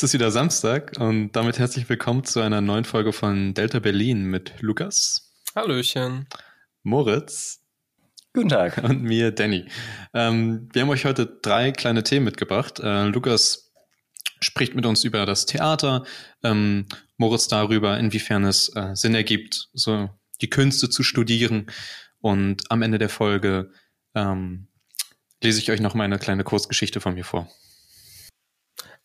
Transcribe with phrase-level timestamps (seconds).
[0.00, 4.24] Es ist wieder Samstag und damit herzlich willkommen zu einer neuen Folge von Delta Berlin
[4.24, 5.34] mit Lukas.
[5.54, 6.26] Hallöchen.
[6.82, 7.60] Moritz.
[8.32, 8.78] Guten Tag.
[8.82, 9.66] Und mir, Danny.
[10.14, 12.80] Ähm, wir haben euch heute drei kleine Themen mitgebracht.
[12.80, 13.74] Äh, Lukas
[14.40, 16.06] spricht mit uns über das Theater,
[16.42, 16.86] ähm,
[17.18, 20.08] Moritz darüber, inwiefern es äh, Sinn ergibt, so
[20.40, 21.66] die Künste zu studieren.
[22.20, 23.70] Und am Ende der Folge
[24.14, 24.68] ähm,
[25.42, 27.50] lese ich euch noch mal eine kleine Kurzgeschichte von mir vor.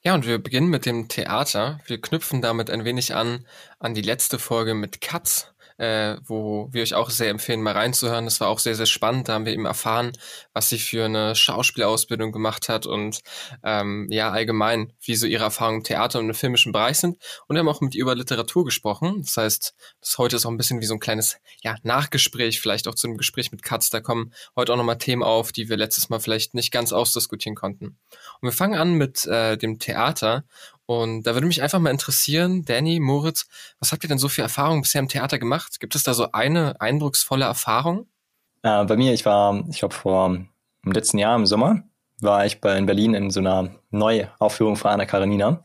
[0.05, 1.79] Ja, und wir beginnen mit dem Theater.
[1.87, 3.47] Wir knüpfen damit ein wenig an
[3.79, 8.25] an die letzte Folge mit Katz, äh, wo wir euch auch sehr empfehlen, mal reinzuhören.
[8.25, 9.27] Das war auch sehr, sehr spannend.
[9.27, 10.13] Da haben wir eben erfahren,
[10.53, 13.21] was sie für eine Schauspielausbildung gemacht hat und
[13.63, 17.17] ähm, ja, allgemein, wie so ihre Erfahrungen im Theater und im filmischen Bereich sind.
[17.47, 19.21] Und wir haben auch mit ihr über Literatur gesprochen.
[19.21, 22.87] Das heißt, das heute ist auch ein bisschen wie so ein kleines ja, Nachgespräch, vielleicht
[22.87, 23.89] auch zu einem Gespräch mit Katz.
[23.89, 27.55] Da kommen heute auch nochmal Themen auf, die wir letztes Mal vielleicht nicht ganz ausdiskutieren
[27.55, 27.85] konnten.
[27.85, 30.45] Und wir fangen an mit äh, dem Theater.
[30.87, 33.47] Und da würde mich einfach mal interessieren, Danny, Moritz,
[33.79, 35.79] was habt ihr denn so für Erfahrungen bisher im Theater gemacht?
[35.79, 38.07] Gibt es da so eine eindrucksvolle Erfahrung?
[38.61, 40.27] Äh, bei mir, ich war, ich glaube, vor
[40.85, 41.83] im letzten Jahr im Sommer
[42.21, 45.63] war ich bei, in Berlin in so einer Neuaufführung von Anna Karenina.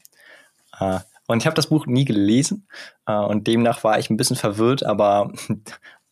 [0.79, 2.67] Äh, und ich habe das Buch nie gelesen
[3.07, 5.33] äh, und demnach war ich ein bisschen verwirrt, aber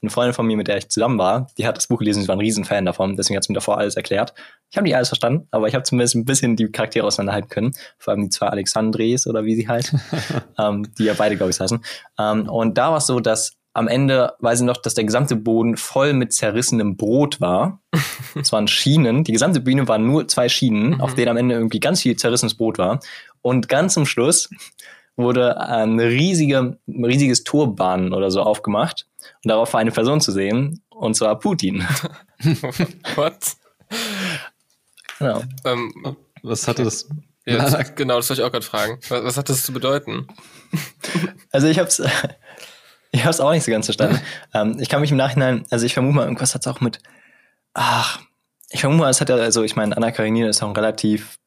[0.01, 2.29] eine Freundin von mir, mit der ich zusammen war, die hat das Buch gelesen, sie
[2.29, 4.33] war ein Riesenfan davon, deswegen hat sie mir davor alles erklärt.
[4.71, 7.73] Ich habe nicht alles verstanden, aber ich habe zumindest ein bisschen die Charaktere auseinanderhalten können.
[7.99, 9.93] Vor allem die zwei Alexandres oder wie sie halt,
[10.59, 11.83] ähm, die ja beide, glaube ich, heißen.
[12.19, 15.37] Ähm, und da war es so, dass am Ende weiß ich noch, dass der gesamte
[15.37, 17.81] Boden voll mit zerrissenem Brot war.
[18.35, 19.25] Es waren Schienen.
[19.25, 21.01] Die gesamte Bühne waren nur zwei Schienen, mhm.
[21.01, 23.01] auf denen am Ende irgendwie ganz viel zerrissenes Brot war.
[23.43, 24.51] Und ganz zum Schluss
[25.17, 29.08] wurde ein riesige, riesiges Turbahn oder so aufgemacht.
[29.45, 31.87] Und darauf war eine Person zu sehen, und zwar Putin.
[33.15, 33.57] What?
[35.19, 35.43] Genau.
[35.65, 37.09] Ähm, was hatte das?
[37.47, 38.99] Ja, das, genau, das soll ich auch gerade fragen.
[39.09, 40.27] Was, was, hat das zu bedeuten?
[41.51, 42.03] Also ich habe es
[43.11, 44.21] ich hab's auch nicht so ganz verstanden.
[44.53, 47.01] ähm, ich kann mich im Nachhinein, also ich vermute mal, irgendwas hat es auch mit,
[47.73, 48.21] ach,
[48.69, 51.39] ich vermute mal, es hat ja, also ich meine, Anna Karenina ist auch ein relativ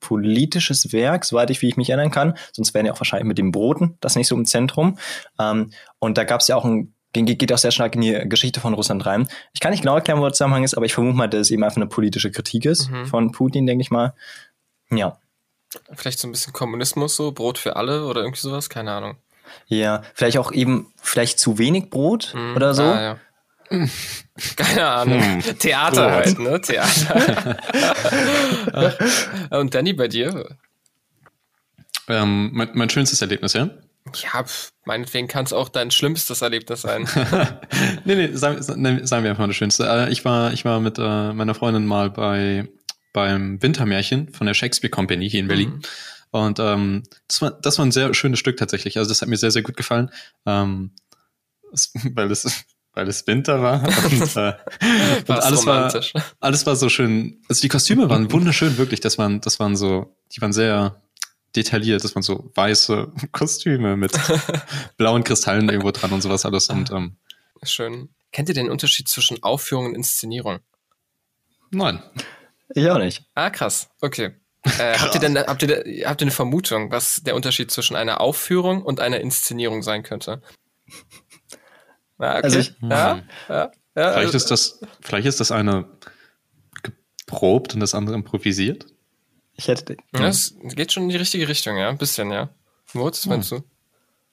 [0.00, 2.38] politisches Werk, soweit ich, wie ich mich erinnern kann.
[2.52, 4.98] Sonst wären ja auch wahrscheinlich mit dem Broten das nicht so im Zentrum.
[5.38, 8.60] Ähm, und da gab es ja auch ein geht auch sehr stark in die Geschichte
[8.60, 9.28] von Russland rein.
[9.52, 11.50] Ich kann nicht genau erklären, wo der Zusammenhang ist, aber ich vermute mal, dass es
[11.50, 13.06] eben einfach eine politische Kritik ist mhm.
[13.06, 14.14] von Putin, denke ich mal.
[14.90, 15.18] Ja.
[15.92, 19.16] Vielleicht so ein bisschen Kommunismus, so Brot für alle oder irgendwie sowas, keine Ahnung.
[19.66, 22.56] Ja, vielleicht auch eben, vielleicht zu wenig Brot mhm.
[22.56, 22.82] oder so.
[22.82, 23.18] Ah, ja.
[24.56, 25.22] Keine Ahnung.
[25.22, 25.58] Hm.
[25.58, 26.12] Theater Brot.
[26.12, 26.60] halt, ne?
[26.60, 27.56] Theater.
[29.60, 30.56] Und Danny, bei dir?
[32.08, 33.70] Ähm, mein, mein schönstes Erlebnis, ja?
[34.14, 34.44] Ja,
[34.84, 37.06] meinetwegen kann es auch dein schlimmstes Erlebnis sein.
[38.04, 39.86] nee, nee, sagen, sagen wir einfach mal das Schönste.
[39.86, 42.68] Äh, ich war, ich war mit äh, meiner Freundin mal bei
[43.12, 45.70] beim Wintermärchen von der Shakespeare Company hier in Berlin.
[45.70, 45.82] Mhm.
[46.30, 48.98] Und ähm, das, war, das war ein sehr schönes Stück tatsächlich.
[48.98, 50.10] Also das hat mir sehr, sehr gut gefallen.
[50.46, 50.92] Ähm,
[52.14, 54.52] weil es weil es Winter war und, äh,
[55.28, 55.92] und alles war
[56.40, 57.40] alles war so schön.
[57.48, 59.00] Also die Kostüme waren wunderschön, wirklich.
[59.00, 61.00] Das waren das waren so, die waren sehr
[61.56, 62.04] detailliert.
[62.04, 64.12] Das waren so weiße Kostüme mit
[64.96, 66.68] blauen Kristallen irgendwo dran und sowas alles.
[66.68, 67.16] Und ähm,
[67.62, 68.10] schön.
[68.32, 70.60] Kennt ihr den Unterschied zwischen Aufführung und Inszenierung?
[71.70, 72.02] Nein.
[72.74, 73.24] Ich auch nicht.
[73.34, 73.90] Ah, krass.
[74.00, 74.36] Okay.
[74.62, 78.20] Äh, habt ihr denn habt ihr, habt ihr eine Vermutung, was der Unterschied zwischen einer
[78.20, 80.42] Aufführung und einer Inszenierung sein könnte?
[82.18, 82.42] Ah, okay.
[82.42, 83.22] Also ich, ja, hm.
[83.48, 85.86] ja, ja, vielleicht ist das, vielleicht ist das eine
[86.82, 88.86] geprobt und das andere improvisiert.
[89.60, 89.98] Ich hätte.
[90.16, 92.48] Ja, es geht schon in die richtige Richtung, ja, ein bisschen, ja.
[92.94, 93.30] Moritz, was hm.
[93.30, 93.62] meinst du?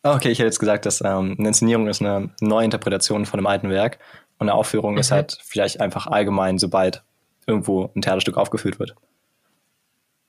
[0.02, 3.48] Ah, okay, ich hätte jetzt gesagt, dass ähm, eine Inszenierung ist eine Neuinterpretation von einem
[3.48, 4.00] alten Werk
[4.40, 5.00] und eine Aufführung mhm.
[5.00, 7.04] ist halt vielleicht einfach allgemein, sobald
[7.46, 8.96] irgendwo ein Theaterstück aufgeführt wird.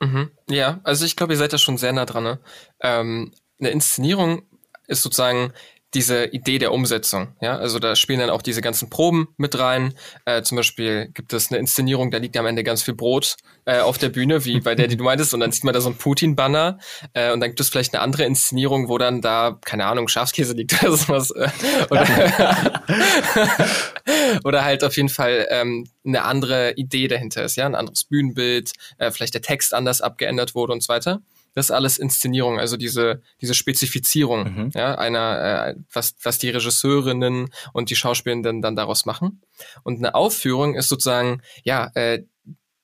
[0.01, 0.33] Mhm.
[0.51, 2.25] Ja, also ich glaube, ihr seid da schon sehr nah dran.
[2.25, 2.41] Ne?
[2.81, 3.31] Ähm,
[3.61, 4.43] eine Inszenierung
[4.89, 5.53] ist sozusagen
[5.95, 7.35] diese Idee der Umsetzung.
[7.41, 9.95] Ja, also da spielen dann auch diese ganzen Proben mit rein.
[10.27, 13.81] Äh, zum Beispiel gibt es eine Inszenierung, da liegt am Ende ganz viel Brot äh,
[13.81, 15.89] auf der Bühne, wie bei der, die du meintest, und dann sieht man da so
[15.89, 16.79] ein Putin-Banner.
[17.15, 20.53] Äh, und dann gibt es vielleicht eine andere Inszenierung, wo dann da, keine Ahnung, Schafskäse
[20.53, 21.31] liegt oder sowas.
[21.31, 21.49] Äh,
[21.91, 22.05] oder,
[24.45, 28.73] oder halt auf jeden Fall ähm, eine andere Idee dahinter ist, ja, ein anderes Bühnenbild,
[28.99, 31.23] äh, vielleicht der Text anders abgeändert wurde und so weiter.
[31.55, 34.71] Das ist alles Inszenierung, also diese, diese Spezifizierung, mhm.
[34.75, 39.43] ja, einer, äh, was, was die Regisseurinnen und die Schauspielenden dann daraus machen.
[39.83, 42.25] Und eine Aufführung ist sozusagen, ja, äh,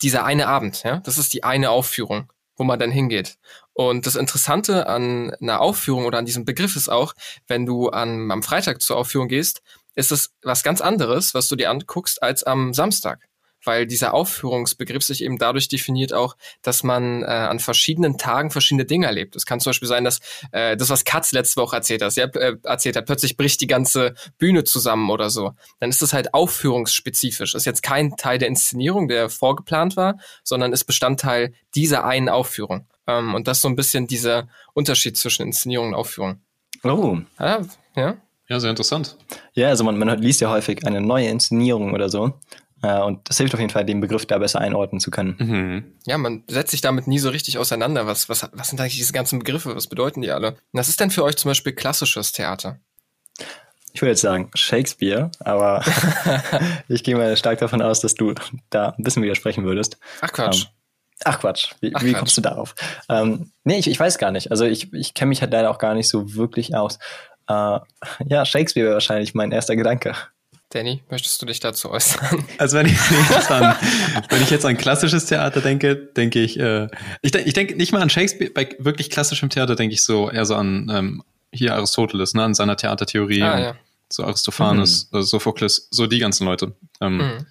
[0.02, 3.37] dieser eine Abend, ja, das ist die eine Aufführung, wo man dann hingeht.
[3.72, 7.14] Und das Interessante an einer Aufführung oder an diesem Begriff ist auch,
[7.49, 9.62] wenn du an, am Freitag zur Aufführung gehst,
[9.94, 13.28] ist es was ganz anderes, was du dir anguckst, als am Samstag
[13.64, 18.84] weil dieser Aufführungsbegriff sich eben dadurch definiert auch, dass man äh, an verschiedenen Tagen verschiedene
[18.84, 19.37] Dinge erlebt.
[19.37, 20.20] Es kann zum Beispiel sein, dass
[20.52, 23.66] äh, das, was Katz letzte Woche erzählt hat, ja, äh, erzählt hat, plötzlich bricht die
[23.66, 25.52] ganze Bühne zusammen oder so.
[25.81, 27.52] Dann ist das halt aufführungsspezifisch.
[27.52, 32.28] Das ist jetzt kein Teil der Inszenierung, der vorgeplant war, sondern ist Bestandteil dieser einen
[32.28, 32.87] Aufführung.
[33.06, 36.40] Ähm, und das ist so ein bisschen dieser Unterschied zwischen Inszenierung und Aufführung.
[36.82, 37.19] Oh.
[37.38, 37.62] Ja,
[37.96, 38.17] ja.
[38.46, 39.17] Ja, sehr interessant.
[39.55, 42.34] Ja, also man, man liest ja häufig eine neue Inszenierung oder so.
[42.84, 45.36] Äh, und das hilft auf jeden Fall, den Begriff da besser einordnen zu können.
[45.38, 45.84] Mhm.
[46.04, 48.06] Ja, man setzt sich damit nie so richtig auseinander.
[48.06, 49.75] Was, was, was sind eigentlich diese ganzen Begriffe?
[49.75, 50.56] Was bedeuten die alle?
[50.72, 52.78] Was ist denn für euch zum Beispiel klassisches Theater?
[53.94, 55.82] Ich würde jetzt sagen Shakespeare, aber
[56.88, 58.34] ich gehe mal stark davon aus, dass du
[58.69, 59.98] da ein bisschen widersprechen würdest.
[60.20, 60.64] Ach Quatsch.
[60.64, 60.69] Ähm,
[61.25, 62.19] ach Quatsch, wie, Ach wie Quatsch.
[62.19, 62.75] kommst du darauf?
[63.08, 64.50] Ähm, nee, ich, ich weiß gar nicht.
[64.50, 66.98] Also ich, ich kenne mich halt leider auch gar nicht so wirklich aus.
[67.48, 67.78] Äh,
[68.26, 70.14] ja, Shakespeare wäre wahrscheinlich mein erster Gedanke.
[70.74, 72.44] Danny, möchtest du dich dazu äußern?
[72.58, 72.98] Also wenn ich,
[73.30, 73.76] jetzt an,
[74.28, 76.88] wenn ich jetzt an klassisches Theater denke, denke ich, äh,
[77.22, 80.28] ich, denk, ich denke nicht mal an Shakespeare, bei wirklich klassischem Theater denke ich so
[80.30, 81.22] eher so an ähm,
[81.52, 83.76] hier Aristoteles, ne, an seiner Theatertheorie, ah, ja.
[84.08, 86.74] so Aristophanes, äh, Sophokles, so die ganzen Leute.
[87.00, 87.46] Ähm, Mhm.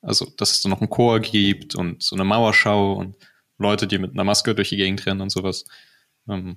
[0.00, 3.16] Also, dass es so noch einen Chor gibt und so eine Mauerschau und
[3.58, 5.64] Leute, die mit einer Maske durch die Gegend rennen und sowas.
[6.28, 6.56] Ähm,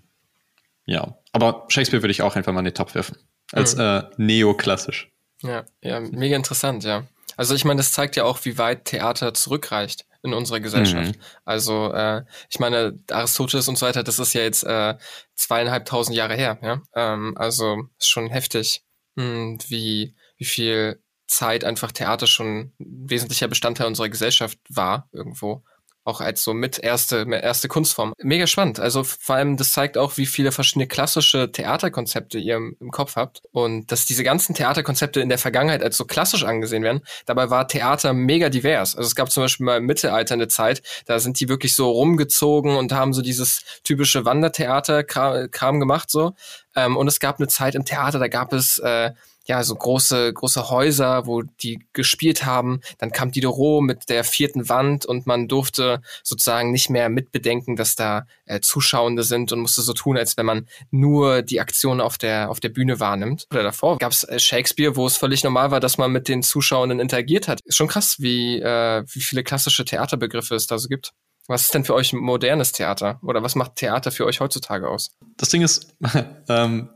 [0.85, 3.17] ja, aber Shakespeare würde ich auch einfach mal in den Topf werfen.
[3.51, 3.81] Als Mhm.
[3.81, 5.09] äh, neoklassisch.
[5.41, 7.07] Ja, ja, mega interessant, ja.
[7.37, 11.15] Also ich meine, das zeigt ja auch, wie weit Theater zurückreicht in unserer Gesellschaft.
[11.15, 11.21] Mhm.
[11.45, 14.95] Also äh, ich meine, Aristoteles und so weiter, das ist ja jetzt äh,
[15.35, 16.81] zweieinhalbtausend Jahre her, ja.
[16.93, 18.83] Ähm, also ist schon heftig,
[19.15, 25.63] mh, wie wie viel Zeit einfach Theater schon ein wesentlicher Bestandteil unserer Gesellschaft war irgendwo.
[26.03, 28.13] Auch als so mit erste, erste Kunstform.
[28.17, 28.79] Mega spannend.
[28.79, 33.15] Also vor allem, das zeigt auch, wie viele verschiedene klassische Theaterkonzepte ihr im, im Kopf
[33.15, 33.43] habt.
[33.51, 37.01] Und dass diese ganzen Theaterkonzepte in der Vergangenheit als so klassisch angesehen werden.
[37.27, 38.95] Dabei war Theater mega divers.
[38.95, 41.91] Also es gab zum Beispiel mal im Mittelalter eine Zeit, da sind die wirklich so
[41.91, 46.33] rumgezogen und haben so dieses typische Wandertheater-Kram gemacht so.
[46.75, 49.11] Ähm, und es gab eine Zeit im Theater, da gab es äh,
[49.45, 52.81] ja, so große, große Häuser, wo die gespielt haben.
[52.99, 57.95] Dann kam Diderot mit der vierten Wand und man durfte sozusagen nicht mehr mitbedenken, dass
[57.95, 62.17] da äh, Zuschauende sind und musste so tun, als wenn man nur die Aktion auf
[62.17, 63.47] der, auf der Bühne wahrnimmt.
[63.51, 66.43] Oder davor gab es äh, Shakespeare, wo es völlig normal war, dass man mit den
[66.43, 67.61] Zuschauenden interagiert hat.
[67.61, 71.13] Ist schon krass, wie, äh, wie viele klassische Theaterbegriffe es da so gibt.
[71.47, 73.19] Was ist denn für euch modernes Theater?
[73.23, 75.17] Oder was macht Theater für euch heutzutage aus?
[75.37, 75.95] Das Ding ist,
[76.47, 76.89] ähm,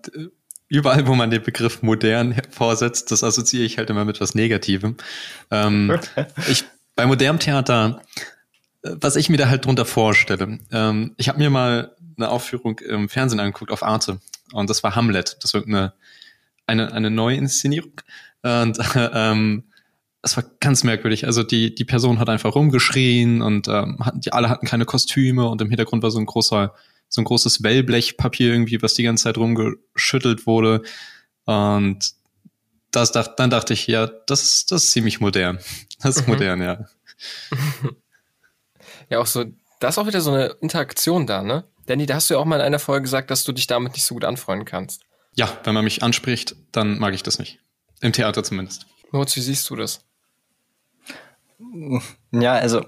[0.68, 4.98] überall, wo man den Begriff modern hervorsetzt, das assoziiere ich halt immer mit was Negativem.
[5.52, 6.00] Ähm,
[6.50, 6.66] ich,
[6.96, 8.02] bei modernem Theater,
[8.84, 12.80] äh, was ich mir da halt drunter vorstelle, ähm, ich habe mir mal eine Aufführung
[12.80, 14.20] im Fernsehen angeguckt auf Arte
[14.54, 15.38] und das war Hamlet.
[15.42, 15.94] Das war eine,
[16.66, 18.02] eine, eine neue Inszenierung
[18.42, 19.64] und ähm,
[20.22, 21.28] es war ganz merkwürdig.
[21.28, 25.48] Also die, die Person hat einfach rumgeschrien und ähm, hatten, die alle hatten keine Kostüme
[25.48, 26.74] und im Hintergrund war so ein großer
[27.16, 30.84] so ein großes Wellblechpapier irgendwie, was die ganze Zeit rumgeschüttelt wurde.
[31.46, 32.14] Und
[32.92, 35.60] das dacht, dann dachte ich, ja, das, das ist ziemlich modern.
[36.02, 36.34] Das ist Mhm.
[36.34, 36.86] modern, ja.
[39.10, 39.46] Ja, auch so,
[39.80, 41.64] da ist auch wieder so eine Interaktion da, ne?
[41.86, 43.94] Danny, da hast du ja auch mal in einer Folge gesagt, dass du dich damit
[43.94, 45.04] nicht so gut anfreunden kannst.
[45.36, 47.60] Ja, wenn man mich anspricht, dann mag ich das nicht.
[48.02, 48.88] Im Theater zumindest.
[49.12, 50.04] Moritz, wie siehst du das?
[52.32, 52.84] Ja, also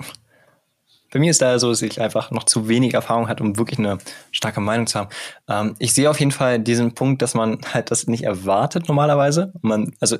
[1.11, 3.79] bei mir ist da so, dass ich einfach noch zu wenig Erfahrung hat, um wirklich
[3.79, 3.97] eine
[4.31, 5.09] starke Meinung zu haben.
[5.47, 9.53] Ähm, ich sehe auf jeden Fall diesen Punkt, dass man halt das nicht erwartet normalerweise.
[9.61, 10.17] Man, also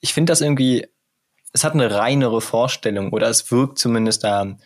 [0.00, 0.86] ich finde das irgendwie,
[1.52, 4.58] es hat eine reinere Vorstellung oder es wirkt zumindest ähm,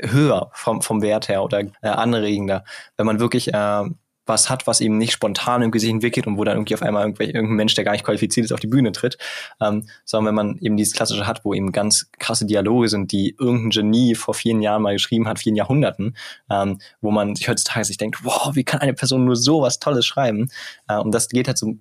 [0.00, 2.64] höher vom, vom Wert her oder äh, anregender,
[2.96, 3.84] wenn man wirklich äh,
[4.26, 7.06] was hat, was eben nicht spontan irgendwie sich entwickelt und wo dann irgendwie auf einmal
[7.06, 9.18] irgendein Mensch, der gar nicht qualifiziert ist, auf die Bühne tritt,
[9.60, 13.36] ähm, sondern wenn man eben dieses Klassische hat, wo eben ganz krasse Dialoge sind, die
[13.38, 16.16] irgendein Genie vor vielen Jahren mal geschrieben hat, vielen Jahrhunderten,
[16.50, 19.78] ähm, wo man sich heutzutage sich denkt, wow, wie kann eine Person nur so was
[19.78, 20.48] Tolles schreiben?
[20.88, 21.74] Äh, und das geht halt so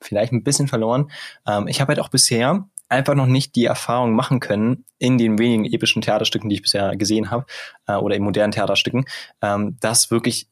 [0.00, 1.10] vielleicht ein bisschen verloren.
[1.46, 5.38] Ähm, ich habe halt auch bisher einfach noch nicht die Erfahrung machen können in den
[5.38, 7.44] wenigen epischen Theaterstücken, die ich bisher gesehen habe,
[7.86, 9.04] äh, oder in modernen Theaterstücken,
[9.42, 10.48] ähm, dass wirklich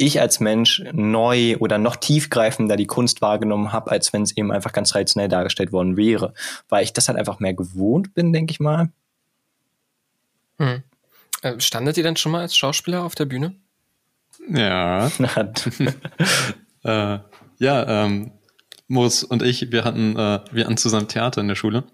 [0.00, 4.50] ich als Mensch neu oder noch tiefgreifender die Kunst wahrgenommen habe, als wenn es eben
[4.50, 6.32] einfach ganz traditionell dargestellt worden wäre.
[6.68, 8.90] Weil ich das halt einfach mehr gewohnt bin, denke ich mal.
[10.58, 10.82] Hm.
[11.42, 13.54] Äh, standet ihr denn schon mal als Schauspieler auf der Bühne?
[14.48, 15.06] Ja.
[16.84, 17.18] äh,
[17.58, 18.32] ja, ähm,
[18.88, 21.84] Moritz und ich, wir hatten, äh, wir hatten zusammen Theater in der Schule.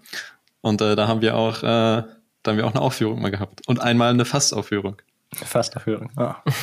[0.61, 2.07] Und äh, da haben wir auch, äh, da
[2.45, 3.67] haben wir auch eine Aufführung mal gehabt.
[3.67, 5.01] Und einmal eine Fastaufführung.
[5.33, 6.09] Fastaufführung.
[6.17, 6.41] Ja.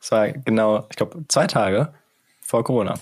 [0.00, 1.94] Das war genau, ich glaube, zwei Tage
[2.40, 2.94] vor Corona.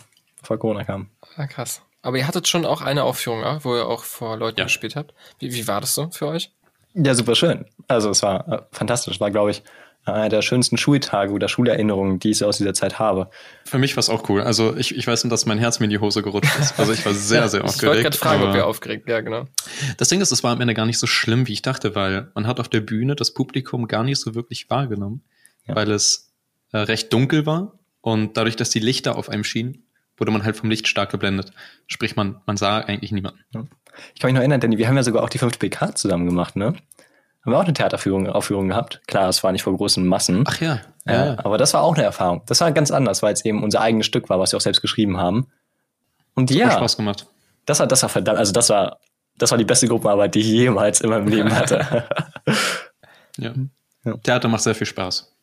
[0.42, 1.08] Vor Corona kam.
[1.36, 1.82] Ah, krass.
[2.02, 4.64] Aber ihr hattet schon auch eine Aufführung, ja, wo ihr auch vor Leuten Ja.
[4.64, 5.14] gespielt habt.
[5.38, 6.52] Wie, wie war das so für euch?
[6.94, 7.64] Ja, super schön.
[7.88, 9.20] Also es war äh, fantastisch.
[9.20, 9.62] War, glaube ich,
[10.04, 13.30] einer der schönsten Schultage oder Schulerinnerungen, die ich aus dieser Zeit habe.
[13.64, 14.42] Für mich war es auch cool.
[14.42, 16.78] Also ich, ich weiß nur, dass mein Herz mir in die Hose gerutscht ist.
[16.78, 17.82] Also ich war sehr, sehr aufgeregt.
[17.82, 19.46] Ich wollte gerade fragen, ob ihr aufgeregt, ja genau.
[19.96, 22.30] Das Ding ist, es war am Ende gar nicht so schlimm, wie ich dachte, weil
[22.34, 25.24] man hat auf der Bühne das Publikum gar nicht so wirklich wahrgenommen,
[25.66, 25.74] ja.
[25.74, 26.33] weil es
[26.74, 30.56] äh, recht dunkel war und dadurch, dass die Lichter auf einem schienen, wurde man halt
[30.56, 31.52] vom Licht stark geblendet.
[31.86, 33.38] Sprich, man, man sah eigentlich niemanden.
[34.14, 36.26] Ich kann mich noch erinnern, denn wir haben ja sogar auch die 5 PK zusammen
[36.26, 36.74] gemacht, ne?
[37.44, 39.02] Haben wir auch eine Theateraufführung Aufführung gehabt.
[39.06, 40.44] Klar, es war nicht vor großen Massen.
[40.48, 40.80] Ach ja.
[41.06, 41.26] ja.
[41.26, 41.36] ja.
[41.44, 42.42] Aber das war auch eine Erfahrung.
[42.46, 44.80] Das war ganz anders, weil es eben unser eigenes Stück war, was wir auch selbst
[44.80, 45.46] geschrieben haben.
[46.34, 46.66] Und das ja.
[46.66, 47.26] Hat Spaß gemacht.
[47.66, 48.98] Das war, das war verdammt, also das war,
[49.36, 52.04] das war die beste Gruppenarbeit, die ich jemals in meinem Leben hatte.
[53.38, 53.52] ja.
[54.04, 54.16] ja.
[54.18, 55.33] Theater macht sehr viel Spaß.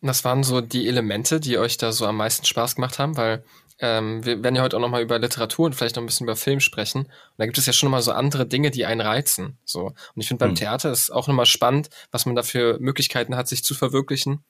[0.00, 3.16] Was waren so die Elemente, die euch da so am meisten Spaß gemacht haben?
[3.16, 3.44] Weil
[3.78, 6.36] ähm, wir werden ja heute auch nochmal über Literatur und vielleicht noch ein bisschen über
[6.36, 7.02] Film sprechen.
[7.02, 9.58] Und da gibt es ja schon nochmal so andere Dinge, die einen reizen.
[9.64, 9.86] So.
[9.86, 10.56] Und ich finde beim mhm.
[10.56, 14.44] Theater ist auch nochmal spannend, was man da für Möglichkeiten hat, sich zu verwirklichen,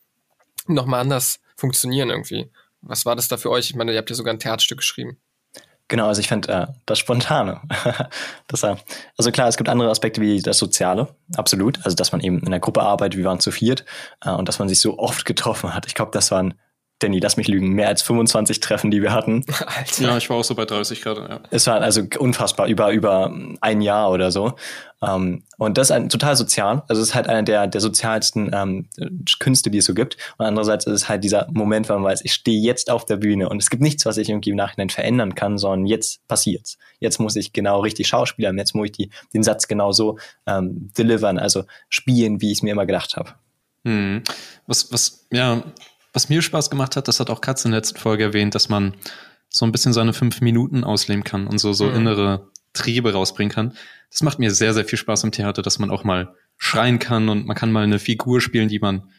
[0.67, 2.51] nochmal anders funktionieren irgendwie.
[2.83, 3.71] Was war das da für euch?
[3.71, 5.19] Ich meine, ihr habt ja sogar ein Theaterstück geschrieben.
[5.89, 7.61] Genau, also ich finde äh, das Spontane.
[8.49, 8.75] das, äh,
[9.17, 11.79] also klar, es gibt andere Aspekte wie das Soziale, absolut.
[11.85, 13.85] Also dass man eben in der Gruppe arbeitet, wir waren zu viert
[14.25, 15.87] äh, und dass man sich so oft getroffen hat.
[15.87, 16.55] Ich glaube, das waren
[16.99, 19.45] Danny, lass mich lügen, mehr als 25 Treffen, die wir hatten.
[19.67, 20.03] Alter.
[20.03, 21.41] Ja, ich war auch so bei 30 gerade, ja.
[21.51, 24.55] Es war also unfassbar, über, über ein Jahr oder so.
[24.99, 26.83] Um, ähm, und das ist ein, total sozial.
[26.89, 28.89] Also es ist halt einer der, der sozialsten ähm,
[29.41, 30.17] Künste, die es so gibt.
[30.39, 33.17] Und andererseits ist es halt dieser Moment, wo man weiß, ich stehe jetzt auf der
[33.17, 36.79] Bühne und es gibt nichts, was ich irgendwie im Nachhinein verändern kann, sondern jetzt passiert's.
[36.99, 40.91] Jetzt muss ich genau richtig schauspielern, jetzt muss ich die, den Satz genau so ähm,
[40.97, 43.35] delivern, also spielen, wie ich es mir immer gedacht habe.
[43.85, 44.23] Hm.
[44.67, 45.63] Was, was, ja,
[46.17, 48.71] was mir Spaß gemacht hat, das hat auch Katz in der letzten Folge erwähnt, dass
[48.71, 48.95] man
[49.51, 51.97] so ein bisschen seine fünf Minuten ausleben kann und so, so mhm.
[51.97, 53.77] innere Triebe rausbringen kann.
[54.11, 57.29] Das macht mir sehr, sehr viel Spaß im Theater, dass man auch mal schreien kann
[57.29, 59.11] und man kann mal eine Figur spielen, die man,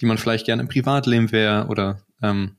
[0.00, 2.56] die man vielleicht gerne im Privatleben wäre oder ähm,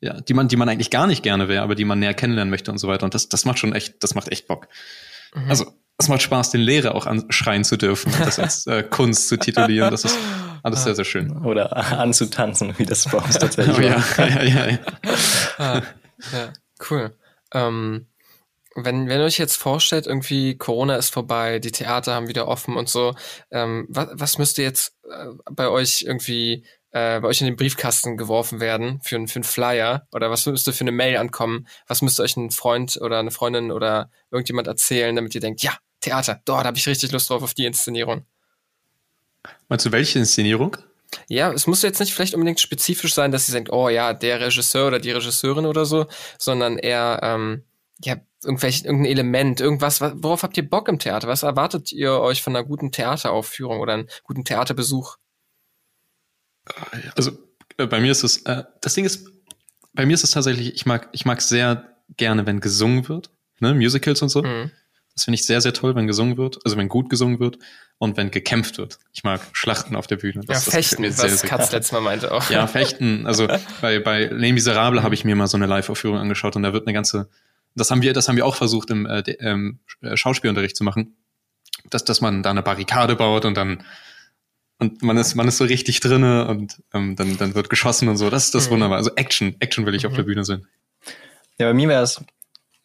[0.00, 2.50] ja, die man, die man eigentlich gar nicht gerne wäre, aber die man näher kennenlernen
[2.50, 3.04] möchte und so weiter.
[3.04, 4.68] Und das, das macht schon echt, das macht echt Bock.
[5.34, 5.50] Mhm.
[5.50, 5.66] Also
[5.98, 9.36] es macht Spaß, den Lehrer auch anschreien zu dürfen und das als äh, Kunst zu
[9.36, 9.90] titulieren.
[9.90, 10.18] Das ist
[10.64, 11.44] alles sehr, sehr schön.
[11.44, 14.78] Oder anzutanzen, wie das bei uns tatsächlich oh, ja, ja, ja, ja.
[15.58, 15.82] ah,
[16.32, 16.52] ja,
[16.90, 17.14] cool.
[17.52, 18.06] Ähm,
[18.74, 22.76] wenn, wenn ihr euch jetzt vorstellt, irgendwie Corona ist vorbei, die Theater haben wieder offen
[22.76, 23.14] und so,
[23.50, 28.16] ähm, was, was müsste jetzt äh, bei euch irgendwie äh, bei euch in den Briefkasten
[28.16, 31.66] geworfen werden für, für einen Flyer oder was müsste für eine Mail ankommen?
[31.86, 35.76] Was müsste euch ein Freund oder eine Freundin oder irgendjemand erzählen, damit ihr denkt, ja,
[36.00, 38.26] Theater, dort habe ich richtig Lust drauf auf die Inszenierung.
[39.74, 40.76] Meinst du welche Inszenierung?
[41.28, 44.38] Ja, es muss jetzt nicht vielleicht unbedingt spezifisch sein, dass sie denkt, oh ja, der
[44.38, 46.06] Regisseur oder die Regisseurin oder so,
[46.38, 47.64] sondern eher, ähm,
[48.00, 51.26] ja, irgendwelche, irgendein Element, irgendwas, worauf habt ihr Bock im Theater?
[51.26, 55.16] Was erwartet ihr euch von einer guten Theateraufführung oder einem guten Theaterbesuch?
[57.16, 57.32] Also
[57.76, 59.28] äh, bei mir ist es, äh, das Ding ist,
[59.92, 63.74] bei mir ist es tatsächlich, ich mag, ich mag sehr gerne, wenn gesungen wird, ne,
[63.74, 64.44] Musicals und so.
[64.44, 64.70] Mhm.
[65.14, 67.58] Das finde ich sehr, sehr toll, wenn gesungen wird, also wenn gut gesungen wird
[67.98, 68.98] und wenn gekämpft wird.
[69.12, 70.42] Ich mag Schlachten auf der Bühne.
[70.44, 72.50] Das, ja, Fechten, das was sehr, Katz letztes Mal meinte auch.
[72.50, 73.26] Ja, Fechten.
[73.26, 73.46] Also
[73.80, 76.86] bei, bei Les Miserables habe ich mir mal so eine Live-Aufführung angeschaut und da wird
[76.86, 77.28] eine ganze,
[77.76, 79.78] das haben wir, das haben wir auch versucht im äh, ähm,
[80.14, 81.16] Schauspielunterricht zu machen,
[81.90, 83.84] dass, dass man da eine Barrikade baut und dann
[84.78, 88.16] und man ist, man ist so richtig drinne und ähm, dann, dann wird geschossen und
[88.16, 88.28] so.
[88.28, 88.74] Das ist das mhm.
[88.74, 88.98] wunderbar.
[88.98, 90.10] Also Action, Action will ich mhm.
[90.10, 90.66] auf der Bühne sehen.
[91.58, 92.20] Ja, bei mir wäre es,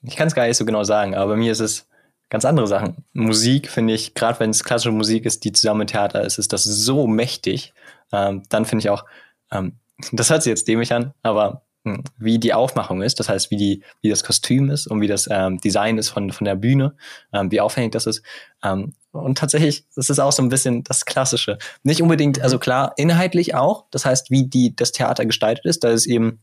[0.04, 1.89] ich kann es gar nicht so genau sagen, aber bei mir ist es
[2.30, 3.06] ganz andere Sachen.
[3.14, 6.54] Musik finde ich, gerade wenn es klassische Musik ist, die zusammen mit Theater ist, ist
[6.54, 7.74] das so mächtig.
[8.12, 9.06] Ähm, dann finde ich auch,
[9.52, 9.74] ähm,
[10.12, 13.58] das hört sich jetzt dämlich an, aber hm, wie die Aufmachung ist, das heißt, wie
[13.58, 16.96] die, wie das Kostüm ist und wie das ähm, Design ist von, von der Bühne,
[17.34, 18.22] ähm, wie aufwendig das ist.
[18.64, 21.58] Ähm, und tatsächlich, das ist auch so ein bisschen das Klassische.
[21.84, 23.86] Nicht unbedingt, also klar, inhaltlich auch.
[23.92, 26.42] Das heißt, wie die, das Theater gestaltet ist, da ist eben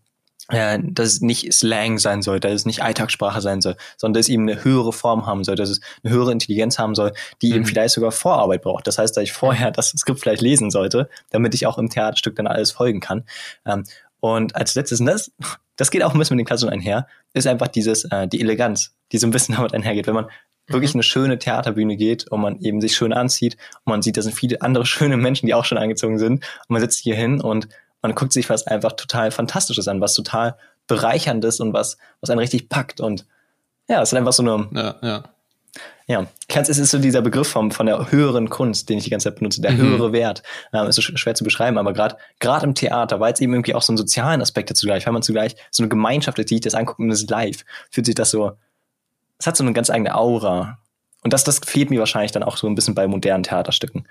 [0.49, 4.27] äh, dass es nicht Slang sein soll, dass es nicht Alltagssprache sein soll, sondern dass
[4.27, 7.13] es eben eine höhere Form haben soll, dass es eine höhere Intelligenz haben soll,
[7.43, 7.57] die mhm.
[7.57, 8.87] eben vielleicht sogar Vorarbeit braucht.
[8.87, 12.37] Das heißt, dass ich vorher das Skript vielleicht lesen sollte, damit ich auch im Theaterstück
[12.37, 13.25] dann alles folgen kann.
[13.65, 13.85] Ähm,
[14.21, 15.33] und als letztes, und das,
[15.77, 18.95] das geht auch ein bisschen mit den Klassen einher, ist einfach dieses, äh, die Eleganz,
[19.13, 20.07] die so ein bisschen damit einhergeht.
[20.07, 20.29] Wenn man
[20.69, 20.99] wirklich mhm.
[20.99, 24.35] eine schöne Theaterbühne geht und man eben sich schön anzieht und man sieht, da sind
[24.35, 27.69] viele andere schöne Menschen, die auch schon angezogen sind und man sitzt hier hin und
[28.07, 32.39] man guckt sich was einfach total Fantastisches an, was total bereicherndes und was, was einen
[32.39, 33.01] richtig packt.
[33.01, 33.27] Und
[33.89, 34.69] ja, es ist einfach so eine.
[34.73, 35.25] Ja, ja.
[36.09, 39.25] Ja, es ist so dieser Begriff vom, von der höheren Kunst, den ich die ganze
[39.25, 39.79] Zeit benutze, der mhm.
[39.79, 40.45] höhere Wert.
[40.73, 43.75] Ähm, ist so schwer zu beschreiben, aber gerade gerade im Theater, weil es eben irgendwie
[43.75, 46.55] auch so einen sozialen Aspekt dazu gleich, weil man zugleich so eine Gemeinschaft ist, die
[46.55, 48.53] ich das angucke und das live, fühlt sich das so,
[49.39, 50.79] es hat so eine ganz eigene Aura.
[51.25, 54.07] Und das, das fehlt mir wahrscheinlich dann auch so ein bisschen bei modernen Theaterstücken.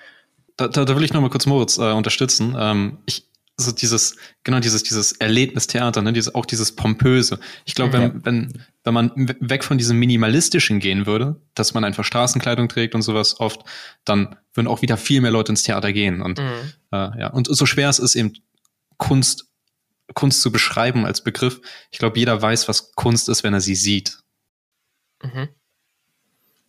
[0.57, 2.57] Da, da, da will ich noch mal kurz Moritz äh, unterstützen.
[2.59, 3.25] Ähm, ich,
[3.57, 7.39] so dieses, genau dieses, dieses Erlebnistheater, ne, dieses, auch dieses Pompöse.
[7.63, 8.13] Ich glaube, wenn, ja.
[8.23, 13.01] wenn, wenn man weg von diesem Minimalistischen gehen würde, dass man einfach Straßenkleidung trägt und
[13.01, 13.61] sowas oft,
[14.03, 16.21] dann würden auch wieder viel mehr Leute ins Theater gehen.
[16.21, 16.73] Und, mhm.
[16.91, 18.33] äh, ja, und so schwer es ist, eben
[18.97, 19.45] Kunst,
[20.13, 21.61] Kunst zu beschreiben als Begriff.
[21.91, 24.17] Ich glaube, jeder weiß, was Kunst ist, wenn er sie sieht.
[25.23, 25.49] Mhm.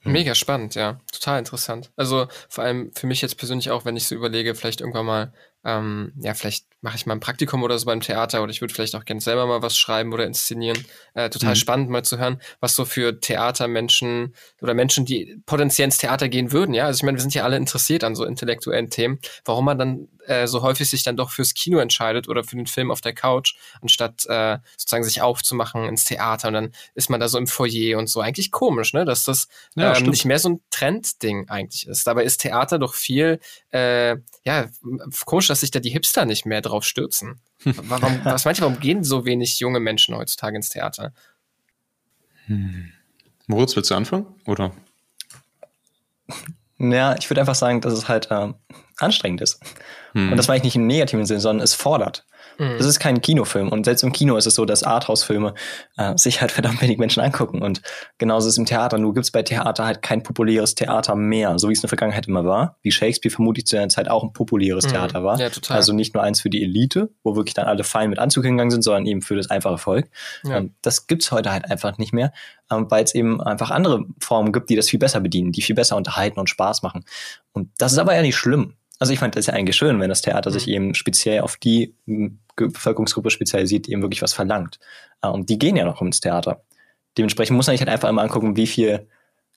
[0.04, 1.00] Mega spannend, ja.
[1.12, 1.90] Total interessant.
[1.96, 5.32] Also vor allem für mich jetzt persönlich auch, wenn ich so überlege, vielleicht irgendwann mal
[5.66, 8.72] ähm, ja, vielleicht mache ich mal ein Praktikum oder so beim Theater oder ich würde
[8.72, 10.84] vielleicht auch gerne selber mal was schreiben oder inszenieren.
[11.14, 11.56] Äh, total mhm.
[11.56, 16.52] spannend mal zu hören, was so für Theatermenschen oder Menschen, die potenziell ins Theater gehen
[16.52, 16.74] würden.
[16.74, 19.18] Ja, also ich meine, wir sind ja alle interessiert an so intellektuellen Themen.
[19.44, 22.66] Warum man dann äh, so häufig sich dann doch fürs Kino entscheidet oder für den
[22.66, 27.20] Film auf der Couch, anstatt äh, sozusagen sich aufzumachen ins Theater und dann ist man
[27.20, 28.20] da so im Foyer und so.
[28.20, 32.06] Eigentlich komisch, ne, dass das ja, ähm, nicht mehr so ein Trendding eigentlich ist.
[32.06, 33.40] Dabei ist Theater doch viel,
[33.70, 34.66] äh, ja,
[35.24, 37.40] komisch, dass sich da die Hipster nicht mehr drauf stürzen.
[37.64, 41.12] Warum, was meinst du, warum gehen so wenig junge Menschen heutzutage ins Theater?
[42.46, 42.92] Hm.
[43.46, 44.26] Moritz, willst du anfangen?
[44.46, 44.72] Oder?
[46.78, 48.52] Ja, ich würde einfach sagen, dass es halt äh,
[48.98, 49.60] anstrengend ist.
[50.12, 50.30] Hm.
[50.30, 52.26] Und das meine ich nicht im negativen Sinne, sondern es fordert.
[52.58, 52.78] Mhm.
[52.78, 53.68] Das ist kein Kinofilm.
[53.68, 55.54] Und selbst im Kino ist es so, dass Arthouse-Filme
[55.96, 57.62] äh, sich halt verdammt wenig Menschen angucken.
[57.62, 57.82] Und
[58.18, 58.98] genauso ist es im Theater.
[58.98, 61.88] Nur gibt es bei Theater halt kein populäres Theater mehr, so wie es in der
[61.88, 62.76] Vergangenheit immer war.
[62.82, 64.90] Wie Shakespeare vermutlich zu einer Zeit auch ein populäres mhm.
[64.90, 65.38] Theater war.
[65.38, 65.76] Ja, total.
[65.76, 68.70] Also nicht nur eins für die Elite, wo wirklich dann alle fein mit Anzug hingegangen
[68.70, 70.08] sind, sondern eben für das einfache Volk.
[70.44, 70.58] Ja.
[70.58, 72.32] Ähm, das gibt's heute halt einfach nicht mehr,
[72.70, 75.74] ähm, weil es eben einfach andere Formen gibt, die das viel besser bedienen, die viel
[75.74, 77.04] besser unterhalten und Spaß machen.
[77.52, 78.74] Und das ist aber ja nicht schlimm.
[78.98, 80.72] Also ich fand das ja eigentlich schön, wenn das Theater sich mhm.
[80.72, 81.94] eben speziell auf die
[82.56, 84.78] Bevölkerungsgruppe spezialisiert, die eben wirklich was verlangt.
[85.22, 86.62] Äh, und die gehen ja noch ins Theater.
[87.18, 89.06] Dementsprechend muss man sich halt einfach immer angucken, wie viel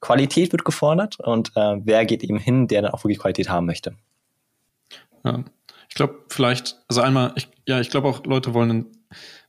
[0.02, 3.65] Qualität wird gefordert und äh, wer geht eben hin, der dann auch wirklich Qualität haben
[3.65, 3.95] möchte.
[5.25, 5.43] Ja,
[5.89, 8.88] ich glaube vielleicht, also einmal, ich, ja, ich glaube auch Leute wollen,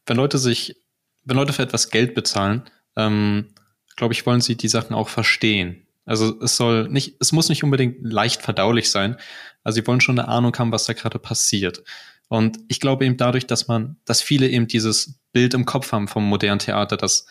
[0.06, 0.76] wenn Leute sich,
[1.24, 2.64] wenn Leute für etwas Geld bezahlen,
[2.96, 3.48] ähm,
[3.94, 5.86] glaube ich, wollen sie die Sachen auch verstehen.
[6.10, 9.16] Also es soll nicht, es muss nicht unbedingt leicht verdaulich sein.
[9.62, 11.84] Also sie wollen schon eine Ahnung haben, was da gerade passiert.
[12.26, 16.08] Und ich glaube eben dadurch, dass man, dass viele eben dieses Bild im Kopf haben
[16.08, 17.26] vom modernen Theater, dass,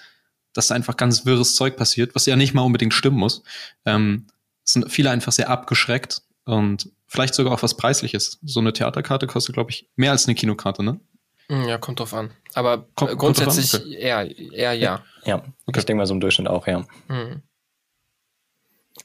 [0.54, 3.44] dass da einfach ganz wirres Zeug passiert, was ja nicht mal unbedingt stimmen muss,
[3.84, 4.28] ähm,
[4.63, 8.39] sind viele einfach sehr abgeschreckt und vielleicht sogar auch was Preisliches.
[8.44, 11.02] So eine Theaterkarte kostet, glaube ich, mehr als eine Kinokarte, ne?
[11.50, 12.32] Hm, ja, kommt drauf an.
[12.54, 13.94] Aber Komm, grundsätzlich okay.
[13.94, 15.04] eher, eher ja.
[15.26, 15.80] Ja, okay.
[15.80, 16.86] ich denke mal so im Durchschnitt auch, ja.
[17.10, 17.42] Mhm.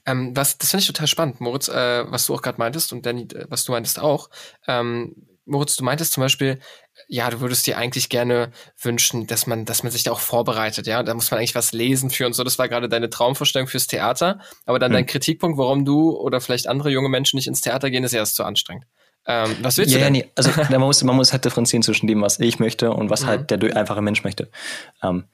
[0.05, 3.05] Ähm, was, das finde ich total spannend, Moritz, äh, was du auch gerade meintest und
[3.05, 4.29] Danny, äh, was du meintest auch.
[4.67, 6.59] Ähm, Moritz, du meintest zum Beispiel,
[7.07, 10.87] ja, du würdest dir eigentlich gerne wünschen, dass man, dass man sich da auch vorbereitet,
[10.87, 11.03] ja.
[11.03, 12.43] Da muss man eigentlich was lesen für und so.
[12.43, 14.39] Das war gerade deine Traumvorstellung fürs Theater.
[14.65, 14.95] Aber dann hm.
[14.95, 18.19] dein Kritikpunkt, warum du oder vielleicht andere junge Menschen nicht ins Theater gehen, ist ja
[18.19, 18.85] erst zu anstrengend.
[19.27, 20.15] Ähm, was willst ja, du denn?
[20.15, 23.09] Ja, nee, also man muss, man muss halt differenzieren zwischen dem, was ich möchte und
[23.09, 23.27] was mhm.
[23.27, 24.49] halt der einfache Mensch möchte.
[25.03, 25.25] Ähm,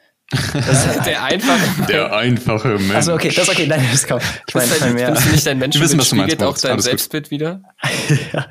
[1.06, 2.96] der einfache Der einfache Mensch.
[2.96, 4.24] Also okay, das ist okay, nein, das kommt.
[4.48, 5.08] Ich meine, ich mein mehr.
[5.08, 7.62] Findest du nicht dein Menschenbild wissen, spiegelt auch dein Selbstbild wieder?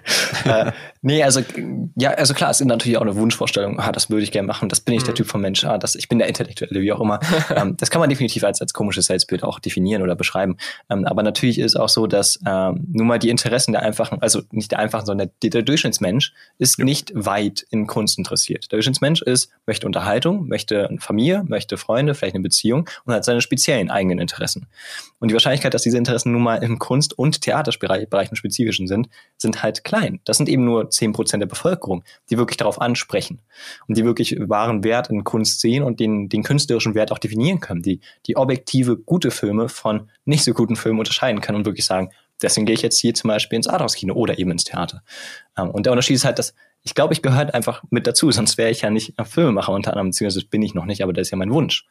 [0.44, 0.68] ja.
[0.68, 1.40] äh, nee, also
[1.96, 3.78] ja, also klar, es ist natürlich auch eine Wunschvorstellung.
[3.80, 4.68] Ah, das würde ich gerne machen.
[4.68, 5.06] Das bin ich mhm.
[5.06, 5.64] der Typ von Mensch.
[5.64, 7.20] Ah, das, ich bin der Intellektuelle, wie auch immer.
[7.56, 10.56] ähm, das kann man definitiv als als komisches Selbstbild auch definieren oder beschreiben.
[10.90, 14.42] Ähm, aber natürlich ist auch so, dass ähm, nun mal die Interessen der einfachen, also
[14.50, 16.84] nicht der einfachen, sondern der, der Durchschnittsmensch ist ja.
[16.84, 18.70] nicht weit in Kunst interessiert.
[18.70, 23.14] Der Durchschnittsmensch ist möchte Unterhaltung, möchte eine Familie, möchte möchte Freunde, vielleicht eine Beziehung und
[23.14, 24.66] hat seine speziellen eigenen Interessen.
[25.18, 29.08] Und die Wahrscheinlichkeit, dass diese Interessen nun mal im Kunst- und Theaterbereich im Spezifischen sind,
[29.36, 30.20] sind halt klein.
[30.24, 33.40] Das sind eben nur zehn Prozent der Bevölkerung, die wirklich darauf ansprechen
[33.88, 37.60] und die wirklich wahren Wert in Kunst sehen und den, den künstlerischen Wert auch definieren
[37.60, 41.86] können, die, die objektive gute Filme von nicht so guten Filmen unterscheiden können und wirklich
[41.86, 42.10] sagen,
[42.42, 45.02] deswegen gehe ich jetzt hier zum Beispiel ins Arthouse-Kino oder eben ins Theater.
[45.56, 48.56] Ähm, und der Unterschied ist halt, dass ich glaube, ich gehört einfach mit dazu, sonst
[48.56, 51.30] wäre ich ja nicht Filmemacher unter anderem, beziehungsweise bin ich noch nicht, aber das ist
[51.30, 51.86] ja mein Wunsch.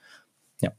[0.61, 0.71] Ja.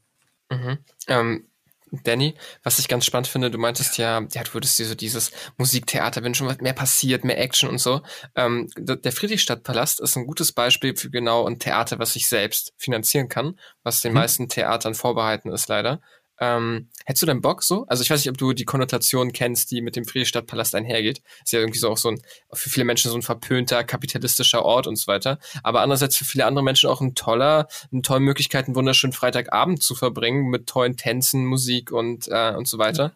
[0.49, 0.79] Mhm.
[1.07, 1.47] Ähm,
[1.91, 5.31] Danny, was ich ganz spannend finde, du meintest ja, ja, du würdest dir so dieses
[5.57, 8.01] Musiktheater wünschen, was mehr passiert, mehr Action und so.
[8.35, 13.27] Ähm, der Friedrichstadtpalast ist ein gutes Beispiel für genau ein Theater, was sich selbst finanzieren
[13.27, 14.19] kann, was den mhm.
[14.19, 16.01] meisten Theatern vorbehalten ist leider.
[16.43, 17.85] Ähm, hättest du denn Bock so?
[17.87, 21.21] Also ich weiß nicht, ob du die Konnotation kennst, die mit dem Friedrichstadtpalast einhergeht.
[21.43, 22.19] Ist ja irgendwie so auch so ein,
[22.51, 25.37] für viele Menschen so ein verpönter, kapitalistischer Ort und so weiter.
[25.61, 29.83] Aber andererseits für viele andere Menschen auch ein toller, eine tolle Möglichkeit, einen wunderschönen Freitagabend
[29.83, 33.13] zu verbringen mit tollen Tänzen, Musik und, äh, und so weiter.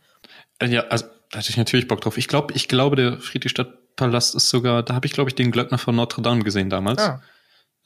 [0.60, 2.20] Äh, ja, also da hatte ich natürlich Bock drauf.
[2.20, 5.80] Ich glaube, ich glaube, der Friedrichstadtpalast ist sogar, da habe ich, glaube ich, den Glöckner
[5.80, 7.02] von Notre Dame gesehen damals.
[7.02, 7.24] Ah.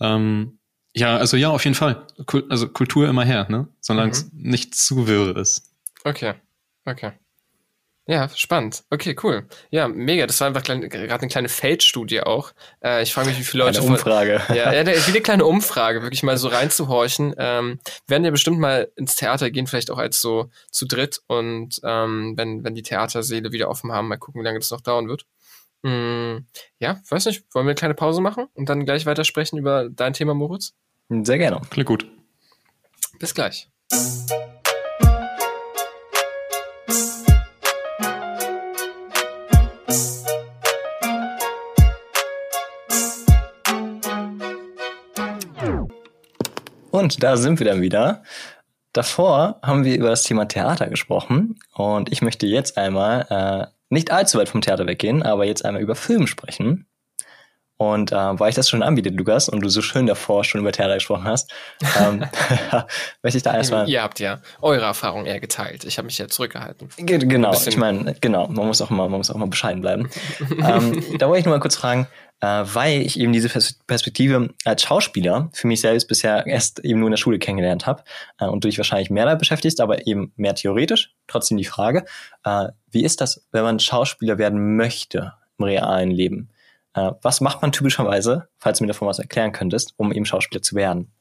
[0.01, 0.58] Ähm,
[0.95, 2.05] ja, also ja, auf jeden Fall.
[2.49, 3.67] also Kultur immer her, ne?
[3.79, 4.29] Solange es mhm.
[4.33, 5.71] nicht zu wirr ist.
[6.03, 6.33] Okay,
[6.85, 7.13] okay.
[8.09, 8.85] Ja, spannend.
[8.89, 9.47] Okay, cool.
[9.69, 10.25] Ja, mega.
[10.25, 12.53] Das war einfach gerade eine kleine Feldstudie auch.
[12.83, 13.81] Äh, ich frage mich, wie viele Leute.
[13.81, 14.39] Eine Umfrage.
[14.39, 17.35] Von, ja, ja, wie eine kleine Umfrage, wirklich mal so reinzuhorchen.
[17.37, 21.21] Ähm, wir werden ja bestimmt mal ins Theater gehen, vielleicht auch als so zu dritt.
[21.27, 24.81] Und ähm, wenn, wenn die Theaterseele wieder offen haben, mal gucken, wie lange das noch
[24.81, 25.27] dauern wird.
[25.81, 26.45] Mm,
[26.79, 30.13] ja, weiß nicht, wollen wir eine kleine Pause machen und dann gleich weitersprechen über dein
[30.13, 30.73] Thema, Moritz?
[31.09, 31.61] Sehr gerne.
[31.69, 32.05] Klingt gut.
[33.19, 33.69] Bis gleich.
[46.91, 48.23] Und da sind wir dann wieder.
[48.93, 54.11] Davor haben wir über das Thema Theater gesprochen und ich möchte jetzt einmal äh, nicht
[54.11, 56.85] allzu weit vom Theater weggehen, aber jetzt einmal über Film sprechen.
[57.81, 60.73] Und äh, weil ich das schon anbiete, Lukas, und du so schön davor schon über
[60.73, 61.49] Theater gesprochen hast,
[61.97, 62.25] ähm,
[63.23, 63.87] möchte ich da erstmal.
[63.87, 65.85] Ihr habt ja eure Erfahrung eher geteilt.
[65.85, 66.89] Ich habe mich ja zurückgehalten.
[66.97, 70.09] Ge genau, ich meine, genau, man muss auch mal, man muss auch mal bescheiden bleiben.
[70.51, 72.07] ähm, da wollte ich nur mal kurz fragen,
[72.41, 73.49] äh, weil ich eben diese
[73.87, 78.03] Perspektive als Schauspieler für mich selbst bisher erst eben nur in der Schule kennengelernt habe
[78.39, 81.13] äh, und du dich wahrscheinlich mehr damit beschäftigst, aber eben mehr theoretisch.
[81.27, 82.05] Trotzdem die Frage,
[82.43, 86.49] äh, wie ist das, wenn man Schauspieler werden möchte im realen Leben?
[86.93, 90.61] Äh, was macht man typischerweise, falls du mir davon was erklären könntest, um eben Schauspieler
[90.61, 91.11] zu werden?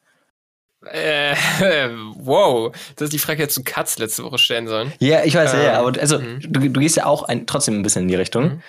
[0.86, 1.34] Äh,
[2.14, 4.92] wow, das ist die Frage, die jetzt zu Katz letzte Woche stellen sollen.
[5.00, 6.40] Ja, ich weiß, ähm, ja, aber also mhm.
[6.40, 8.44] du, du, gehst ja auch ein, trotzdem ein bisschen in die Richtung.
[8.44, 8.62] Mhm.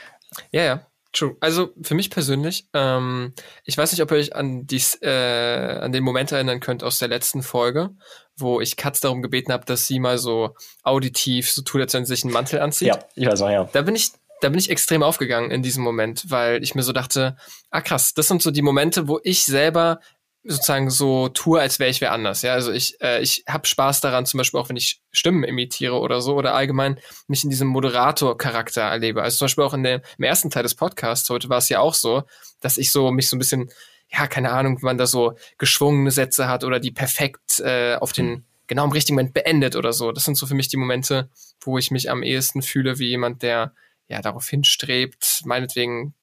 [0.52, 0.89] Ja, ja.
[1.12, 1.36] True.
[1.40, 5.92] Also für mich persönlich, ähm, ich weiß nicht, ob ihr euch an, dies, äh, an
[5.92, 7.90] den Moment erinnern könnt aus der letzten Folge,
[8.38, 12.06] wo ich Katz darum gebeten habe, dass sie mal so auditiv so tut, als wenn
[12.06, 12.90] sie sich einen Mantel anzieht.
[12.90, 13.64] Ja, ich weiß auch, ja.
[13.74, 16.94] Da bin ich da bin ich extrem aufgegangen in diesem Moment, weil ich mir so
[16.94, 17.36] dachte,
[17.72, 20.00] ah krass, das sind so die Momente, wo ich selber
[20.44, 22.42] sozusagen so tue, als wäre ich wer anders.
[22.42, 26.00] Ja, also ich, äh, ich habe Spaß daran, zum Beispiel auch wenn ich Stimmen imitiere
[26.00, 29.22] oder so oder allgemein mich in diesem Moderator-Charakter erlebe.
[29.22, 31.80] Also zum Beispiel auch in der, im ersten Teil des Podcasts heute war es ja
[31.80, 32.24] auch so,
[32.62, 33.70] dass ich so mich so ein bisschen,
[34.10, 38.14] ja, keine Ahnung, wenn man da so geschwungene Sätze hat oder die perfekt äh, auf
[38.14, 40.14] den genau im richtigen Moment beendet oder so.
[40.14, 43.42] Das sind so für mich die Momente, wo ich mich am ehesten fühle wie jemand,
[43.42, 43.74] der
[44.08, 46.14] ja darauf hinstrebt, meinetwegen,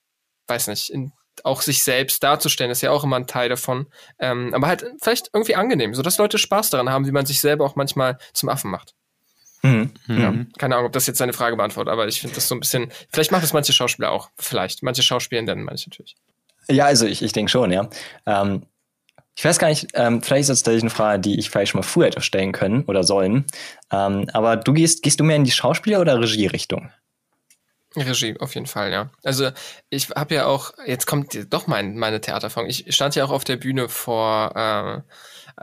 [0.46, 1.12] weiß nicht, in,
[1.46, 3.86] auch sich selbst darzustellen, ist ja auch immer ein Teil davon.
[4.18, 7.40] Ähm, aber halt vielleicht irgendwie angenehm, so dass Leute Spaß daran haben, wie man sich
[7.40, 8.94] selber auch manchmal zum Affen macht.
[9.62, 9.90] Mhm.
[10.06, 12.60] Ja, keine Ahnung, ob das jetzt seine Frage beantwortet, aber ich finde das so ein
[12.60, 14.82] bisschen, vielleicht macht das manche Schauspieler auch, vielleicht.
[14.82, 16.16] Manche Schauspielenden, manche natürlich.
[16.68, 17.88] Ja, also ich, ich denke schon, ja.
[18.26, 18.66] Ähm,
[19.34, 21.80] ich weiß gar nicht, ähm, vielleicht ist das tatsächlich eine Frage, die ich vielleicht schon
[21.80, 23.44] mal früher hätte stellen können oder sollen.
[23.92, 26.90] Ähm, aber du gehst, gehst du mehr in die Schauspieler- oder Regierichtung?
[28.02, 29.10] Regie, auf jeden Fall, ja.
[29.22, 29.50] Also
[29.90, 32.68] ich habe ja auch, jetzt kommt doch mein, meine Theatererfahrung.
[32.68, 35.00] Ich stand ja auch auf der Bühne vor, äh,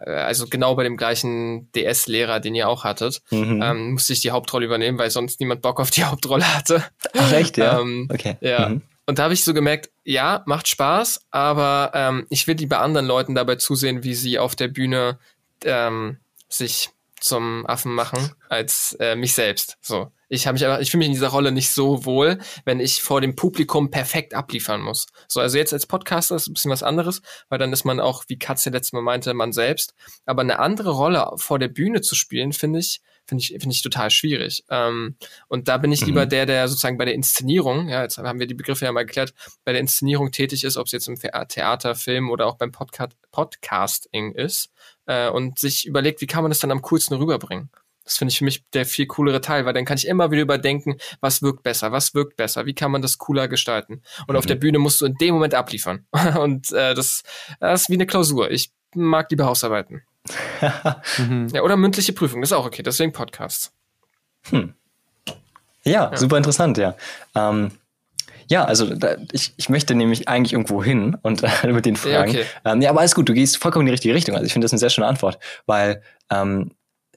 [0.10, 3.62] also genau bei dem gleichen DS-Lehrer, den ihr auch hattet, mhm.
[3.62, 6.84] ähm, musste ich die Hauptrolle übernehmen, weil sonst niemand Bock auf die Hauptrolle hatte.
[7.16, 7.80] Ach echt, ja?
[7.80, 8.38] ähm, okay.
[8.42, 8.70] Ja.
[8.70, 8.82] Mhm.
[9.06, 13.06] Und da habe ich so gemerkt, ja, macht Spaß, aber ähm, ich will lieber anderen
[13.06, 15.20] Leuten dabei zusehen, wie sie auf der Bühne
[15.66, 16.18] ähm,
[16.48, 19.78] sich zum Affen machen, als äh, mich selbst.
[19.82, 22.80] So ich habe mich aber, ich fühle mich in dieser Rolle nicht so wohl, wenn
[22.80, 25.06] ich vor dem Publikum perfekt abliefern muss.
[25.28, 28.24] So, also jetzt als Podcaster ist ein bisschen was anderes, weil dann ist man auch,
[28.28, 29.94] wie Katze letztes Mal meinte, man selbst.
[30.26, 33.84] Aber eine andere Rolle vor der Bühne zu spielen, finde ich, finde ich, finde ich
[33.84, 34.66] total schwierig.
[34.72, 35.18] Ähm,
[35.50, 36.08] und da bin ich mhm.
[36.08, 39.06] lieber der, der sozusagen bei der Inszenierung, ja, jetzt haben wir die Begriffe ja mal
[39.06, 42.72] geklärt, bei der Inszenierung tätig ist, ob es jetzt im Theater, Film oder auch beim
[42.72, 44.72] Podcast, Podcasting ist,
[45.06, 47.70] äh, und sich überlegt, wie kann man das dann am coolsten rüberbringen.
[48.04, 50.42] Das finde ich für mich der viel coolere Teil, weil dann kann ich immer wieder
[50.42, 54.02] überdenken, was wirkt besser, was wirkt besser, wie kann man das cooler gestalten.
[54.28, 54.36] Und mhm.
[54.38, 56.06] auf der Bühne musst du in dem Moment abliefern.
[56.40, 57.24] Und äh, das,
[57.60, 58.52] das ist wie eine Klausur.
[58.52, 60.04] Ich mag lieber Hausarbeiten.
[61.18, 61.48] mhm.
[61.54, 63.72] Ja, oder mündliche Prüfung, das ist auch okay, deswegen Podcasts.
[64.50, 64.74] Hm.
[65.86, 66.96] Ja, ja, super interessant, ja.
[67.36, 67.72] Ähm,
[68.48, 72.34] ja, also da, ich, ich möchte nämlich eigentlich irgendwo hin und äh, mit den Fragen.
[72.34, 72.46] Ja, okay.
[72.66, 74.36] ähm, ja, aber alles gut, du gehst vollkommen in die richtige Richtung.
[74.36, 76.72] Also ich finde das eine sehr schöne Antwort, weil ähm,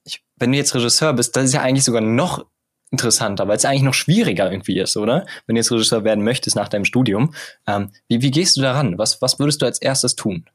[0.07, 2.47] ich, wenn du jetzt Regisseur bist, das ist ja eigentlich sogar noch
[2.91, 5.27] interessanter, weil es eigentlich noch schwieriger irgendwie ist, oder?
[5.47, 7.35] Wenn du jetzt Regisseur werden möchtest nach deinem Studium.
[7.67, 8.97] Ähm, wie, wie gehst du daran?
[8.97, 10.47] Was, was würdest du als erstes tun?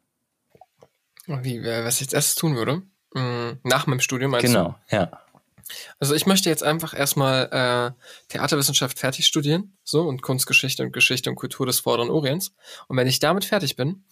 [1.28, 2.84] Wie, äh, was ich als erstes tun würde?
[3.14, 4.96] Mm, nach meinem Studium meinst Genau, du?
[4.96, 5.12] ja.
[6.00, 7.46] Also ich möchte jetzt einfach erstmal
[7.98, 12.54] äh, Theaterwissenschaft fertig studieren, so und Kunstgeschichte und Geschichte und Kultur des Vorderen Orients.
[12.88, 14.04] Und wenn ich damit fertig bin,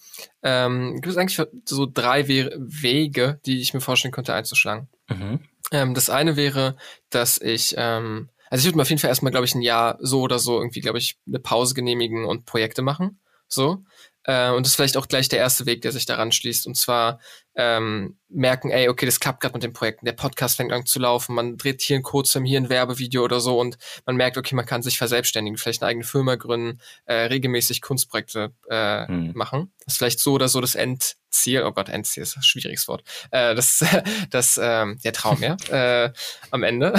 [0.42, 4.88] ähm, gibt es eigentlich so drei We Wege, die ich mir vorstellen könnte einzuschlagen.
[5.10, 5.40] Mhm.
[5.72, 6.76] Ähm, das eine wäre,
[7.10, 9.98] dass ich, ähm, also ich würde mir auf jeden Fall erstmal, glaube ich, ein Jahr
[10.00, 13.20] so oder so irgendwie, glaube ich, eine Pause genehmigen und Projekte machen.
[13.48, 13.84] So.
[14.24, 16.68] Äh, und das ist vielleicht auch gleich der erste Weg, der sich daran schließt.
[16.68, 17.20] Und zwar
[17.60, 20.06] ähm, merken, ey, okay, das klappt gerade mit den Projekten.
[20.06, 21.36] Der Podcast fängt an zu laufen.
[21.36, 24.66] Man dreht hier ein Kurzfilm, hier ein Werbevideo oder so und man merkt, okay, man
[24.66, 29.34] kann sich verselbstständigen, vielleicht eine eigene Firma gründen, äh, regelmäßig Kunstprojekte äh, hm.
[29.36, 29.74] machen.
[29.84, 31.64] Das ist vielleicht so oder so das Endziel.
[31.66, 33.04] Oh Gott, Endziel ist ein schwieriges Wort.
[33.32, 33.84] Äh, das,
[34.30, 35.58] das, ähm, der Traum, ja,
[36.06, 36.14] äh,
[36.52, 36.94] am Ende.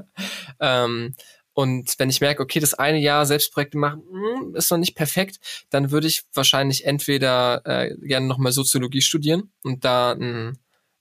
[0.60, 1.14] ähm,
[1.54, 5.38] und wenn ich merke, okay, das eine Jahr Selbstprojekte machen hm, ist noch nicht perfekt,
[5.70, 10.58] dann würde ich wahrscheinlich entweder äh, gerne nochmal Soziologie studieren und da ein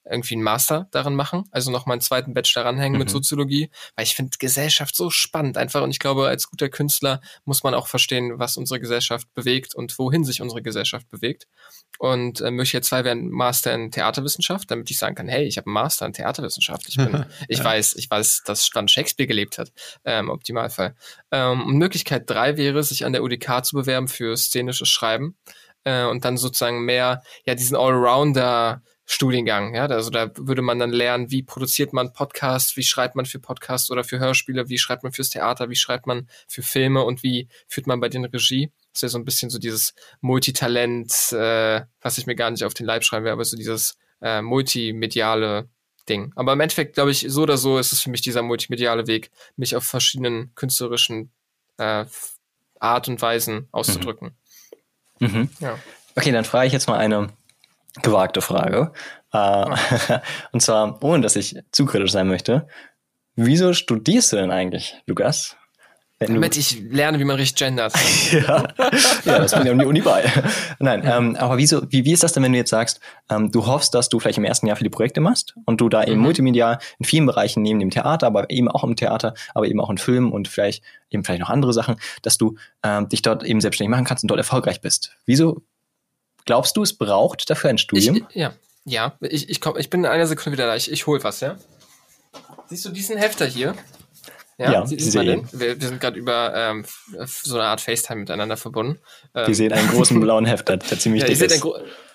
[0.10, 3.00] irgendwie einen Master darin machen, also noch mal einen zweiten Bachelor ranhängen mhm.
[3.00, 7.22] mit Soziologie, weil ich finde Gesellschaft so spannend einfach und ich glaube, als guter Künstler
[7.46, 11.48] muss man auch verstehen, was unsere Gesellschaft bewegt und wohin sich unsere Gesellschaft bewegt.
[12.00, 15.58] Und äh, möchte jetzt zwei werden Master in Theaterwissenschaft, damit ich sagen kann, hey, ich
[15.58, 16.90] habe einen Master in Theaterwissenschaft.
[16.90, 17.64] Ich bin, ich ja.
[17.64, 19.72] weiß, ich weiß, dass Stand Shakespeare gelebt hat,
[20.04, 20.96] ähm, Optimalfall.
[21.32, 25.38] Ähm, und Möglichkeit drei wäre, sich an der UDK zu bewerben für szenisches Schreiben
[25.84, 29.76] äh, und dann sozusagen mehr, ja, diesen Allrounder Studiengang.
[29.76, 33.40] Ja, also da würde man dann lernen, wie produziert man Podcasts, wie schreibt man für
[33.40, 37.22] Podcasts oder für Hörspiele, wie schreibt man fürs Theater, wie schreibt man für Filme und
[37.22, 38.72] wie führt man bei den Regie.
[38.92, 42.64] Das ist ja so ein bisschen so dieses Multitalent, äh, was ich mir gar nicht
[42.64, 45.70] auf den Leib schreiben will, aber so dieses äh, multimediale
[46.08, 46.32] Ding.
[46.36, 49.32] Aber im Endeffekt, glaube ich, so oder so ist es für mich dieser multimediale Weg,
[49.58, 51.32] mich auf verschiedenen künstlerischen
[51.78, 52.06] äh,
[52.80, 54.38] Art und Weisen auszudrücken.
[55.20, 55.28] Mhm.
[55.28, 55.50] Mhm.
[55.60, 55.80] Ja.
[56.16, 57.30] Okay, dann frage ich jetzt mal eine
[58.02, 58.92] gewagte Frage.
[59.32, 59.66] Äh,
[60.52, 62.68] und zwar, ohne dass ich zu kritisch sein möchte.
[63.36, 65.58] Wieso studierst du denn eigentlich, Lukas?
[66.20, 67.94] Damit ich lerne, wie man richtig gendert.
[68.32, 68.64] ja.
[69.26, 70.24] ja, das bin ja um die Uni bei.
[70.80, 71.18] Nein, ja.
[71.18, 73.94] ähm, aber wieso, wie, wie ist das denn, wenn du jetzt sagst, ähm, du hoffst,
[73.94, 76.24] dass du vielleicht im ersten Jahr viele Projekte machst und du da eben mhm.
[76.24, 79.90] multimedial in vielen Bereichen neben dem Theater, aber eben auch im Theater, aber eben auch
[79.90, 83.60] in Filmen und vielleicht eben vielleicht noch andere Sachen, dass du ähm, dich dort eben
[83.60, 85.16] selbstständig machen kannst und dort erfolgreich bist.
[85.26, 85.64] Wieso
[86.46, 88.28] Glaubst du, es braucht dafür ein Studium?
[88.30, 88.54] Ich, ja,
[88.86, 89.18] ja.
[89.22, 90.76] Ich, ich, komm, ich bin in einer Sekunde wieder da.
[90.76, 91.58] Ich, ich hole was, ja.
[92.68, 93.76] Siehst du diesen Hefter hier?
[94.58, 95.48] Ja, ja Sie sehen.
[95.52, 96.86] Wir, wir, sind gerade über ähm,
[97.26, 99.00] so eine Art FaceTime miteinander verbunden.
[99.34, 101.66] Ähm, wir sehen einen großen blauen Hefter, der ziemlich ja, dick ist.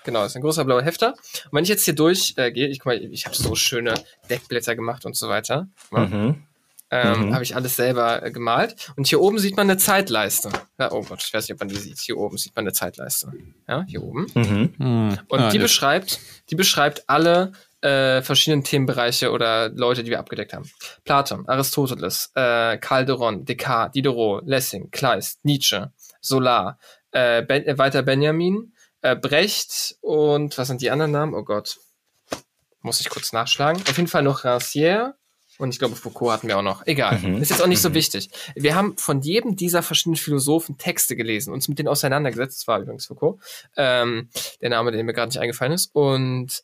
[0.05, 1.09] Genau, das ist ein großer blauer Hefter.
[1.13, 3.93] Und wenn ich jetzt hier durchgehe, äh, ich guck mal, ich habe so schöne
[4.29, 5.67] Deckblätter gemacht und so weiter.
[5.91, 6.43] Mhm.
[6.91, 7.33] Ähm, mhm.
[7.33, 8.91] Habe ich alles selber äh, gemalt.
[8.95, 10.49] Und hier oben sieht man eine Zeitleiste.
[10.79, 11.99] Ja, oh Gott, ich weiß nicht, ob man die sieht.
[11.99, 13.31] Hier oben sieht man eine Zeitleiste.
[13.67, 14.25] Ja, hier oben.
[14.33, 14.73] Mhm.
[14.77, 15.19] Mhm.
[15.27, 15.63] Und ah, die ja.
[15.63, 20.69] beschreibt, die beschreibt alle äh, verschiedenen Themenbereiche oder Leute, die wir abgedeckt haben.
[21.05, 26.79] Platon, Aristoteles, äh, Calderon, Descartes, Diderot, Lessing, Kleist, Nietzsche, Solar,
[27.11, 31.33] äh, ben, äh, weiter Benjamin, äh, Brecht und was sind die anderen Namen?
[31.33, 31.77] Oh Gott.
[32.81, 33.81] Muss ich kurz nachschlagen.
[33.89, 35.13] Auf jeden Fall noch Rancière,
[35.59, 36.87] und ich glaube, Foucault hatten wir auch noch.
[36.87, 37.19] Egal.
[37.19, 37.41] Mhm.
[37.41, 37.95] Ist jetzt auch nicht so mhm.
[37.95, 38.29] wichtig.
[38.55, 42.61] Wir haben von jedem dieser verschiedenen Philosophen Texte gelesen, uns mit denen auseinandergesetzt.
[42.61, 43.39] Das war übrigens Foucault.
[43.75, 44.29] Ähm,
[44.61, 45.89] der Name, der mir gerade nicht eingefallen ist.
[45.93, 46.63] Und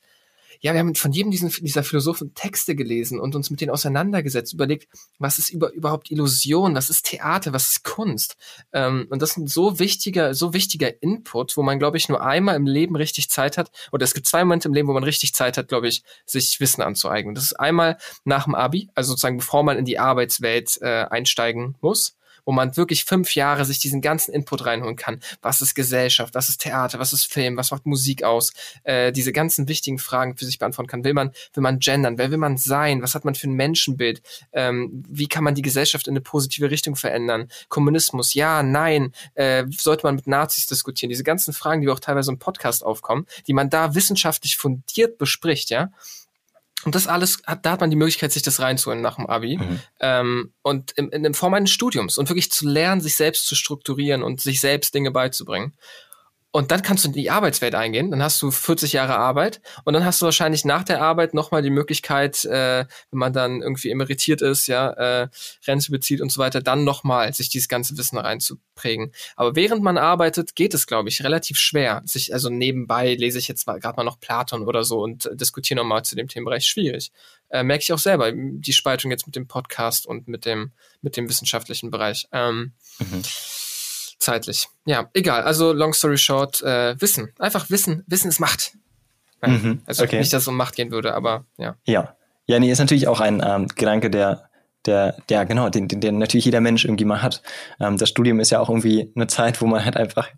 [0.61, 4.53] ja, wir haben von jedem diesen, dieser Philosophen Texte gelesen und uns mit denen auseinandergesetzt,
[4.53, 4.87] überlegt,
[5.19, 8.37] was ist über, überhaupt Illusion, was ist Theater, was ist Kunst.
[8.73, 12.55] Ähm, und das ist so wichtiger, so wichtiger Input, wo man, glaube ich, nur einmal
[12.55, 15.33] im Leben richtig Zeit hat, oder es gibt zwei Momente im Leben, wo man richtig
[15.33, 17.35] Zeit hat, glaube ich, sich Wissen anzueignen.
[17.35, 21.75] Das ist einmal nach dem Abi, also sozusagen bevor man in die Arbeitswelt äh, einsteigen
[21.81, 22.15] muss
[22.45, 25.19] wo man wirklich fünf Jahre sich diesen ganzen Input reinholen kann.
[25.41, 26.36] Was ist Gesellschaft?
[26.36, 26.99] Was ist Theater?
[26.99, 27.58] Was ist Film?
[27.58, 28.53] Was macht Musik aus?
[28.84, 31.03] Äh, diese ganzen wichtigen Fragen für sich beantworten kann.
[31.03, 32.17] Will man, will man gendern?
[32.17, 33.01] Wer will man sein?
[33.01, 34.21] Was hat man für ein Menschenbild?
[34.53, 37.49] Ähm, wie kann man die Gesellschaft in eine positive Richtung verändern?
[37.69, 38.34] Kommunismus?
[38.34, 39.13] Ja, nein.
[39.34, 41.10] Äh, sollte man mit Nazis diskutieren?
[41.10, 45.69] Diese ganzen Fragen, die auch teilweise im Podcast aufkommen, die man da wissenschaftlich fundiert bespricht,
[45.69, 45.91] ja.
[46.85, 49.57] Und das alles, hat, da hat man die Möglichkeit, sich das reinzuholen nach dem Abi.
[49.57, 49.79] Mhm.
[49.99, 54.23] Ähm, und in, in Form eines Studiums und wirklich zu lernen, sich selbst zu strukturieren
[54.23, 55.73] und sich selbst Dinge beizubringen.
[56.55, 59.93] Und dann kannst du in die Arbeitswelt eingehen, dann hast du 40 Jahre Arbeit und
[59.93, 63.89] dann hast du wahrscheinlich nach der Arbeit nochmal die Möglichkeit, äh, wenn man dann irgendwie
[63.89, 65.27] emeritiert ist, ja, äh,
[65.67, 69.11] Rente bezieht und so weiter, dann nochmal sich dieses ganze Wissen reinzuprägen.
[69.35, 72.01] Aber während man arbeitet, geht es, glaube ich, relativ schwer.
[72.05, 75.81] Sich, also nebenbei lese ich jetzt gerade mal noch Platon oder so und äh, diskutiere
[75.81, 76.65] nochmal zu dem Themenbereich.
[76.65, 77.11] Schwierig.
[77.49, 81.17] Äh, merke ich auch selber, die Spaltung jetzt mit dem Podcast und mit dem, mit
[81.17, 82.29] dem wissenschaftlichen Bereich.
[82.31, 83.23] Ähm, mhm
[84.25, 84.67] zeitlich.
[84.85, 85.43] Ja, egal.
[85.43, 87.31] Also long story short, äh, Wissen.
[87.39, 88.03] Einfach Wissen.
[88.07, 88.73] Wissen ist Macht.
[89.41, 90.19] Mhm, also okay.
[90.19, 91.75] nicht, dass es um Macht gehen würde, aber ja.
[91.85, 92.15] Ja.
[92.47, 94.49] Ja, nee, ist natürlich auch ein ähm, Gedanke, der,
[94.85, 97.41] der, der, genau, den, den, den natürlich jeder Mensch irgendwie mal hat.
[97.79, 100.29] Ähm, das Studium ist ja auch irgendwie eine Zeit, wo man halt einfach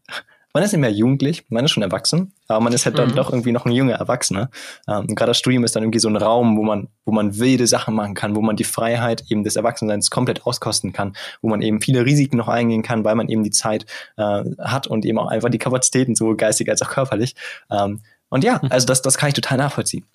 [0.58, 3.02] man ist nicht mehr jugendlich, man ist schon erwachsen, aber man ist halt mhm.
[3.02, 4.50] dann doch irgendwie noch ein junger Erwachsener.
[4.88, 7.67] Ähm, gerade das Studium ist dann irgendwie so ein Raum, wo man, wo man wilde
[7.67, 11.62] Sachen machen kann, wo man die Freiheit eben des Erwachsenseins komplett auskosten kann, wo man
[11.62, 13.86] eben viele Risiken noch eingehen kann, weil man eben die Zeit
[14.17, 17.36] äh, hat und eben auch einfach die Kapazitäten, so geistig als auch körperlich.
[17.70, 18.72] Ähm, und ja, mhm.
[18.72, 20.06] also das, das kann ich total nachvollziehen.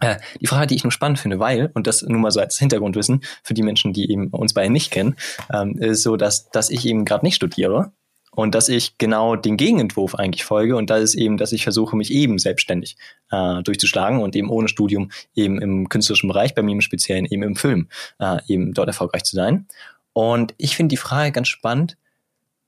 [0.00, 2.58] Äh, die Frage, die ich nur spannend finde, weil, und das nur mal so als
[2.58, 5.16] Hintergrundwissen für die Menschen, die eben uns beide nicht kennen,
[5.52, 7.92] ähm, ist so, dass, dass ich eben gerade nicht studiere
[8.34, 11.96] und dass ich genau den Gegenentwurf eigentlich folge und das ist eben, dass ich versuche,
[11.96, 12.96] mich eben selbstständig
[13.30, 17.42] äh, durchzuschlagen und eben ohne Studium eben im künstlerischen Bereich, bei mir im Speziellen eben
[17.42, 19.66] im Film, äh, eben dort erfolgreich zu sein.
[20.12, 21.96] Und ich finde die Frage ganz spannend,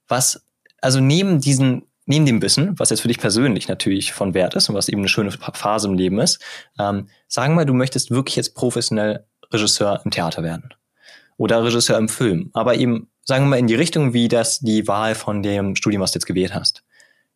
[0.08, 0.44] was,
[0.80, 4.68] also neben diesen neben dem Wissen, was jetzt für dich persönlich natürlich von Wert ist
[4.68, 6.40] und was eben eine schöne Phase im Leben ist,
[6.78, 10.70] ähm, sagen wir du möchtest wirklich jetzt professionell Regisseur im Theater werden
[11.36, 14.88] oder Regisseur im Film, aber eben, sagen wir mal, in die Richtung, wie das die
[14.88, 16.82] Wahl von dem Studium, was du jetzt gewählt hast.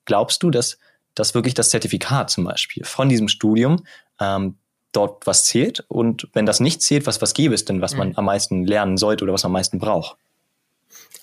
[0.07, 0.79] Glaubst du, dass,
[1.15, 3.85] dass wirklich das Zertifikat zum Beispiel von diesem Studium
[4.21, 4.57] ähm,
[4.93, 5.85] dort was zählt?
[5.89, 7.99] Und wenn das nicht zählt, was, was gäbe es denn, was mhm.
[7.99, 10.17] man am meisten lernen sollte oder was man am meisten braucht?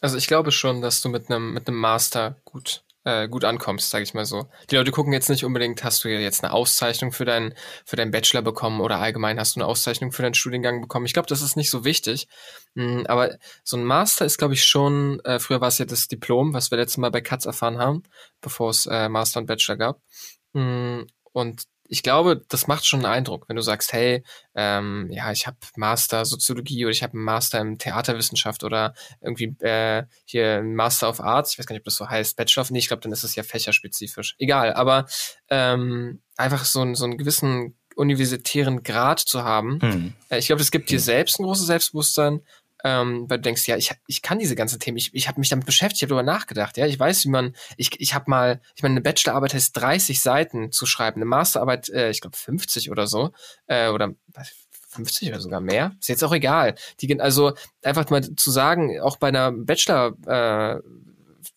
[0.01, 3.89] Also ich glaube schon, dass du mit einem mit einem Master gut äh, gut ankommst,
[3.89, 4.50] sage ich mal so.
[4.70, 7.54] Die Leute gucken jetzt nicht unbedingt, hast du jetzt eine Auszeichnung für deinen
[7.86, 11.06] für deinen Bachelor bekommen oder allgemein hast du eine Auszeichnung für deinen Studiengang bekommen.
[11.06, 12.28] Ich glaube, das ist nicht so wichtig.
[12.76, 16.10] Mhm, aber so ein Master ist, glaube ich, schon, äh, früher war es ja das
[16.10, 18.04] Diplom, was wir letztes Mal bei Katz erfahren haben,
[18.41, 20.02] bevor es äh, Master und Bachelor gab.
[20.52, 24.23] Mhm, und ich glaube, das macht schon einen Eindruck, wenn du sagst, hey,
[24.56, 29.56] ähm, ja, ich habe Master Soziologie oder ich habe einen Master in Theaterwissenschaft oder irgendwie
[29.60, 32.62] äh, hier ein Master of Arts, ich weiß gar nicht, ob das so heißt, Bachelor
[32.62, 34.36] of, nee, ich glaube, dann ist es ja fächerspezifisch.
[34.38, 35.06] Egal, aber
[35.50, 39.80] ähm, einfach so, so einen gewissen universitären Grad zu haben.
[39.82, 40.13] Mhm.
[40.30, 42.41] Äh, ich glaube, es gibt dir selbst ein großes Selbstbewusstsein
[42.84, 45.50] ähm, weil du denkst, ja, ich, ich kann diese ganzen Themen, ich, ich habe mich
[45.50, 48.62] damit beschäftigt, ich habe darüber nachgedacht, ja, ich weiß, wie man, ich, ich habe mal,
[48.76, 52.92] ich meine, eine Bachelorarbeit heißt 30 Seiten zu schreiben, eine Masterarbeit, äh, ich glaube 50
[52.92, 53.32] oder so,
[53.68, 54.13] äh, oder
[54.90, 56.76] 50 oder sogar mehr, ist jetzt auch egal.
[57.02, 60.82] Die, also einfach mal zu sagen, auch bei einer Bachelor äh,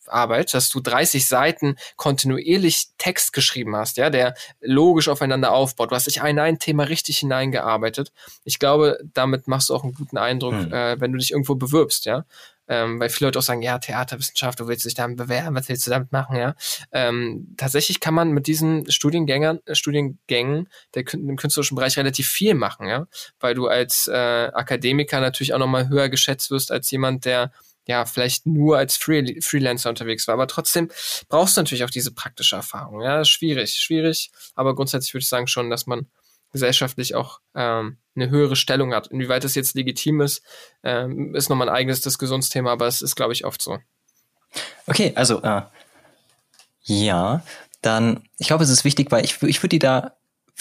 [0.07, 5.91] Arbeit, dass du 30 Seiten kontinuierlich Text geschrieben hast, ja, der logisch aufeinander aufbaut.
[5.91, 8.13] Du hast dich in ein Thema richtig hineingearbeitet.
[8.45, 10.73] Ich glaube, damit machst du auch einen guten Eindruck, hm.
[10.73, 12.25] äh, wenn du dich irgendwo bewirbst, ja.
[12.69, 15.89] Ähm, weil viele Leute auch sagen, ja, Theaterwissenschaft, du willst dich damit bewerben, was willst
[15.89, 16.55] du damit machen, ja.
[16.93, 22.55] Ähm, tatsächlich kann man mit diesen Studiengängern, äh, Studiengängen der, im künstlerischen Bereich relativ viel
[22.55, 23.09] machen, ja.
[23.41, 24.15] Weil du als äh,
[24.53, 27.51] Akademiker natürlich auch nochmal höher geschätzt wirst als jemand, der
[27.91, 30.35] ja, vielleicht nur als Free Freelancer unterwegs war.
[30.35, 30.91] Aber trotzdem
[31.29, 33.03] brauchst du natürlich auch diese praktische Erfahrung.
[33.03, 34.31] Ja, schwierig, schwierig.
[34.55, 36.07] Aber grundsätzlich würde ich sagen schon, dass man
[36.53, 39.09] gesellschaftlich auch ähm, eine höhere Stellung hat.
[39.09, 40.43] Inwieweit das jetzt legitim ist,
[40.85, 43.79] ähm, ist nochmal ein eigenes Diskussionsthema, aber es ist, glaube ich, oft so.
[44.87, 45.63] Okay, also äh,
[46.83, 47.43] ja,
[47.83, 50.13] dann, ich glaube, es ist wichtig, weil ich, ich würde dir da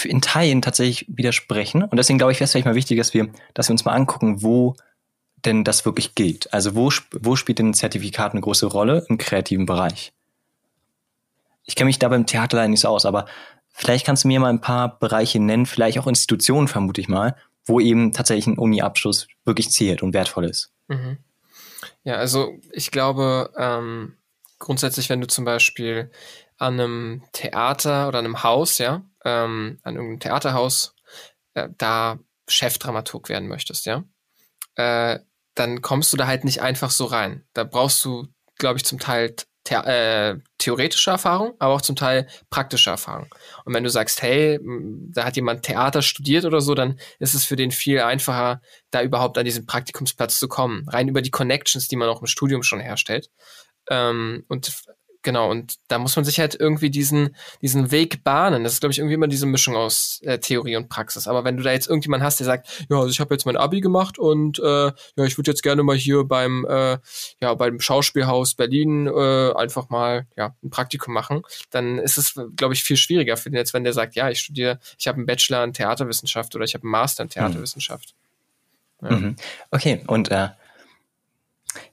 [0.04, 1.84] in Teilen tatsächlich widersprechen.
[1.84, 3.94] Und deswegen glaube ich, wäre es vielleicht mal wichtig, dass wir, dass wir uns mal
[3.94, 4.76] angucken, wo
[5.46, 6.54] denn das wirklich gilt?
[6.54, 10.14] Also wo, wo spielt denn ein Zertifikat eine große Rolle im kreativen Bereich?
[11.66, 13.26] Ich kenne mich da beim Theater leider nicht so aus, aber
[13.72, 17.36] vielleicht kannst du mir mal ein paar Bereiche nennen, vielleicht auch Institutionen, vermute ich mal,
[17.66, 20.72] wo eben tatsächlich ein Uni-Abschluss wirklich zählt und wertvoll ist.
[20.88, 21.18] Mhm.
[22.04, 24.18] Ja, also ich glaube, ähm,
[24.58, 26.12] grundsätzlich, wenn du zum Beispiel
[26.58, 30.96] an einem Theater oder einem Haus, ja, ähm, an irgendeinem Theaterhaus,
[31.54, 34.04] äh, da Chefdramaturg werden möchtest, ja,
[34.76, 35.20] äh,
[35.60, 37.44] dann kommst du da halt nicht einfach so rein.
[37.54, 39.36] Da brauchst du, glaube ich, zum Teil
[39.68, 43.28] the äh, theoretische Erfahrung, aber auch zum Teil praktische Erfahrung.
[43.66, 44.60] Und wenn du sagst, hey,
[45.12, 49.04] da hat jemand Theater studiert oder so, dann ist es für den viel einfacher, da
[49.04, 50.88] überhaupt an diesen Praktikumsplatz zu kommen.
[50.88, 53.30] Rein über die Connections, die man auch im Studium schon herstellt.
[53.90, 54.72] Ähm, und
[55.22, 58.64] Genau, und da muss man sich halt irgendwie diesen, diesen Weg bahnen.
[58.64, 61.28] Das ist, glaube ich, irgendwie immer diese Mischung aus äh, Theorie und Praxis.
[61.28, 63.58] Aber wenn du da jetzt irgendjemand hast, der sagt, ja, also ich habe jetzt mein
[63.58, 64.94] Abi gemacht und äh, ja,
[65.26, 66.98] ich würde jetzt gerne mal hier beim, äh,
[67.42, 72.74] ja, beim Schauspielhaus Berlin äh, einfach mal ja, ein Praktikum machen, dann ist es, glaube
[72.74, 75.26] ich, viel schwieriger für den jetzt, wenn der sagt, ja, ich studiere, ich habe einen
[75.26, 77.32] Bachelor in Theaterwissenschaft oder ich habe einen Master in mhm.
[77.32, 78.14] Theaterwissenschaft.
[79.02, 79.36] Mhm.
[79.38, 79.44] Ja.
[79.72, 80.50] Okay, und äh,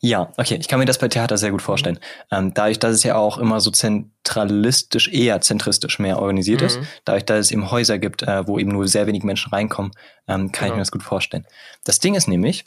[0.01, 1.99] ja, okay, ich kann mir das bei Theater sehr gut vorstellen.
[2.31, 6.67] Ähm, dadurch, dass es ja auch immer so zentralistisch, eher zentristisch mehr organisiert mhm.
[6.67, 9.93] ist, dadurch, dass es eben Häuser gibt, äh, wo eben nur sehr wenig Menschen reinkommen,
[10.29, 10.67] ähm, kann genau.
[10.67, 11.47] ich mir das gut vorstellen.
[11.85, 12.65] Das Ding ist nämlich,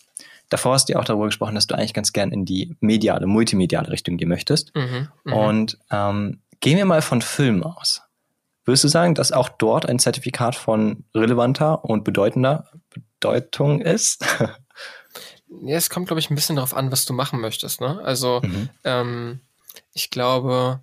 [0.50, 3.26] davor hast du ja auch darüber gesprochen, dass du eigentlich ganz gern in die mediale,
[3.26, 4.76] multimediale Richtung gehen möchtest.
[4.76, 5.08] Mhm.
[5.24, 5.34] Mhm.
[5.34, 8.04] Und ähm, gehen wir mal von Filmen aus.
[8.66, 14.24] Würdest du sagen, dass auch dort ein Zertifikat von relevanter und bedeutender Bedeutung ist?
[15.64, 17.82] Ja, es kommt, glaube ich, ein bisschen darauf an, was du machen möchtest.
[17.82, 18.00] Ne?
[18.04, 18.70] Also, mhm.
[18.84, 19.40] ähm,
[19.94, 20.82] ich glaube,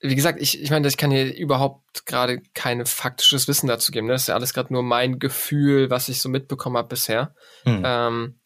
[0.00, 4.06] wie gesagt, ich, ich meine, ich kann hier überhaupt gerade kein faktisches Wissen dazu geben.
[4.06, 4.14] Ne?
[4.14, 7.34] Das ist ja alles gerade nur mein Gefühl, was ich so mitbekommen habe bisher.
[7.64, 7.82] Hm.
[7.84, 8.40] Ähm,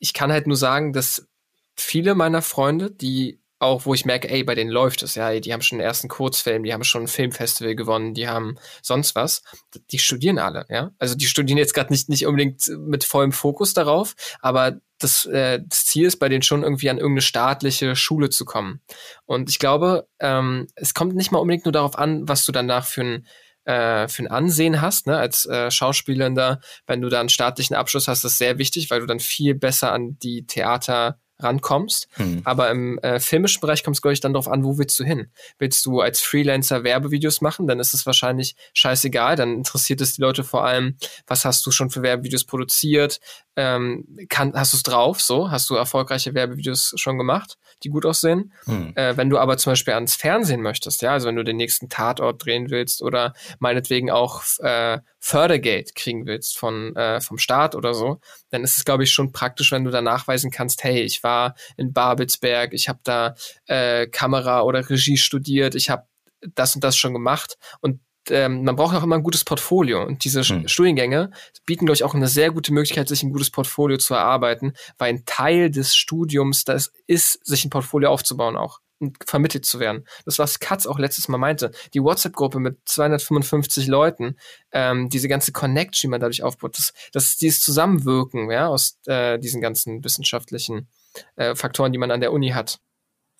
[0.00, 1.28] ich kann halt nur sagen, dass
[1.76, 5.52] viele meiner Freunde, die auch, wo ich merke, ey, bei denen läuft es, ja, die
[5.52, 9.42] haben schon den ersten Kurzfilm, die haben schon ein Filmfestival gewonnen, die haben sonst was.
[9.90, 10.90] Die studieren alle, ja.
[10.98, 15.60] Also die studieren jetzt gerade nicht, nicht unbedingt mit vollem Fokus darauf, aber das, äh,
[15.66, 18.80] das Ziel ist bei denen schon irgendwie an irgendeine staatliche Schule zu kommen.
[19.24, 22.86] Und ich glaube, ähm, es kommt nicht mal unbedingt nur darauf an, was du danach
[22.86, 23.26] für ein
[23.64, 28.08] äh, für ein Ansehen hast, ne, als äh, Schauspielender, wenn du da einen staatlichen Abschluss
[28.08, 32.08] hast, ist sehr wichtig, weil du dann viel besser an die Theater rankommst.
[32.14, 32.42] Hm.
[32.44, 35.04] Aber im äh, filmischen Bereich kommt es, glaube ich, dann darauf an, wo willst du
[35.04, 35.28] hin?
[35.58, 37.66] Willst du als Freelancer Werbevideos machen?
[37.66, 39.36] Dann ist es wahrscheinlich scheißegal.
[39.36, 43.20] Dann interessiert es die Leute vor allem, was hast du schon für Werbevideos produziert?
[43.56, 45.20] Ähm, kann, hast du es drauf?
[45.20, 48.52] So, hast du erfolgreiche Werbevideos schon gemacht, die gut aussehen?
[48.64, 48.92] Hm.
[48.96, 51.88] Äh, wenn du aber zum Beispiel ans Fernsehen möchtest, ja, also wenn du den nächsten
[51.88, 57.92] Tatort drehen willst oder meinetwegen auch äh, Fördergeld kriegen willst von äh, vom Staat oder
[57.92, 61.22] so, dann ist es, glaube ich, schon praktisch, wenn du da nachweisen kannst, hey, ich
[61.22, 63.34] war in Babelsberg, ich habe da
[63.66, 66.06] äh, Kamera oder Regie studiert, ich habe
[66.54, 68.00] das und das schon gemacht und
[68.30, 70.02] ähm, man braucht auch immer ein gutes Portfolio.
[70.04, 70.68] Und diese hm.
[70.68, 71.30] Studiengänge
[71.66, 75.10] bieten, glaube ich, auch eine sehr gute Möglichkeit, sich ein gutes Portfolio zu erarbeiten, weil
[75.10, 80.06] ein Teil des Studiums das ist, sich ein Portfolio aufzubauen auch und vermittelt zu werden.
[80.24, 81.72] Das, was Katz auch letztes Mal meinte.
[81.92, 84.36] Die WhatsApp-Gruppe mit 255 Leuten,
[84.70, 88.98] ähm, diese ganze Connection, die man dadurch aufbaut, das, das ist dieses Zusammenwirken ja, aus
[89.06, 90.88] äh, diesen ganzen wissenschaftlichen
[91.36, 92.78] äh, Faktoren, die man an der Uni hat.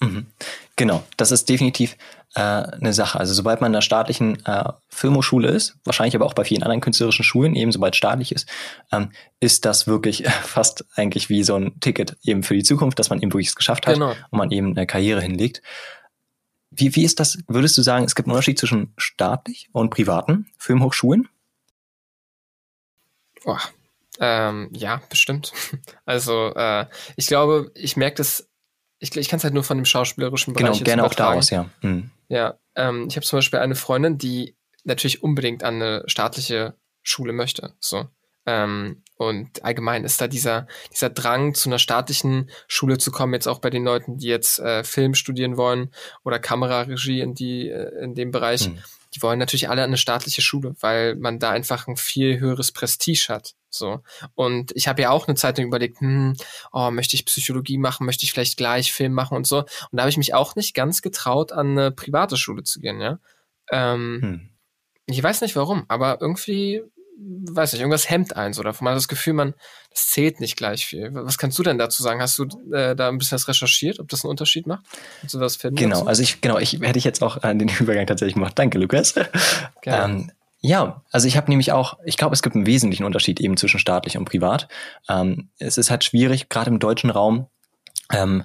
[0.01, 0.27] Mhm.
[0.75, 1.97] Genau, das ist definitiv
[2.35, 3.19] äh, eine Sache.
[3.19, 6.81] Also sobald man in einer staatlichen äh, Filmhochschule ist, wahrscheinlich aber auch bei vielen anderen
[6.81, 8.49] künstlerischen Schulen, eben sobald staatlich ist,
[8.91, 9.11] ähm,
[9.41, 13.21] ist das wirklich fast eigentlich wie so ein Ticket eben für die Zukunft, dass man
[13.21, 14.15] eben wirklich es geschafft hat genau.
[14.31, 15.63] und man eben eine Karriere hinlegt.
[16.71, 20.47] Wie, wie ist das, würdest du sagen, es gibt einen Unterschied zwischen staatlich und privaten
[20.57, 21.29] Filmhochschulen?
[23.45, 23.59] Oh,
[24.21, 25.53] ähm, ja, bestimmt.
[26.05, 28.49] Also äh, ich glaube, ich merke das
[29.03, 31.69] ich, ich kann es halt nur von dem schauspielerischen Bereich Genau, gerne auch daraus, ja.
[31.83, 32.11] Mhm.
[32.29, 37.33] Ja, ähm, ich habe zum Beispiel eine Freundin, die natürlich unbedingt an eine staatliche Schule
[37.33, 37.75] möchte.
[37.81, 38.07] So.
[38.47, 43.49] Ähm, und allgemein ist da dieser, dieser Drang, zu einer staatlichen Schule zu kommen, jetzt
[43.49, 45.93] auch bei den Leuten, die jetzt äh, Film studieren wollen
[46.25, 48.69] oder Kameraregie in, die, äh, in dem Bereich.
[48.69, 48.79] Mhm
[49.15, 52.73] die wollen natürlich alle an eine staatliche Schule, weil man da einfach ein viel höheres
[52.73, 53.55] Prestige hat.
[53.69, 54.01] So.
[54.35, 56.37] Und ich habe ja auch eine Zeit lang überlegt, hm,
[56.73, 59.61] oh, möchte ich Psychologie machen, möchte ich vielleicht gleich Film machen und so.
[59.61, 63.01] Und da habe ich mich auch nicht ganz getraut, an eine private Schule zu gehen,
[63.01, 63.19] ja.
[63.71, 64.49] Ähm, hm.
[65.07, 66.83] Ich weiß nicht warum, aber irgendwie
[67.51, 69.55] weiß nicht, irgendwas hemmt eins oder man hat das Gefühl, man,
[69.91, 71.11] das zählt nicht gleich viel.
[71.13, 72.21] Was kannst du denn dazu sagen?
[72.21, 74.85] Hast du äh, da ein bisschen was recherchiert, ob das einen Unterschied macht?
[75.21, 75.77] Kannst du was finden?
[75.77, 76.09] Genau, dazu?
[76.09, 78.59] also ich, genau, ich hätte ich jetzt auch äh, den Übergang tatsächlich gemacht.
[78.59, 79.15] Danke, Lukas.
[79.85, 83.57] Ähm, ja, also ich habe nämlich auch, ich glaube, es gibt einen wesentlichen Unterschied eben
[83.57, 84.69] zwischen staatlich und privat.
[85.09, 87.49] Ähm, es ist halt schwierig, gerade im deutschen Raum,
[88.13, 88.45] ähm,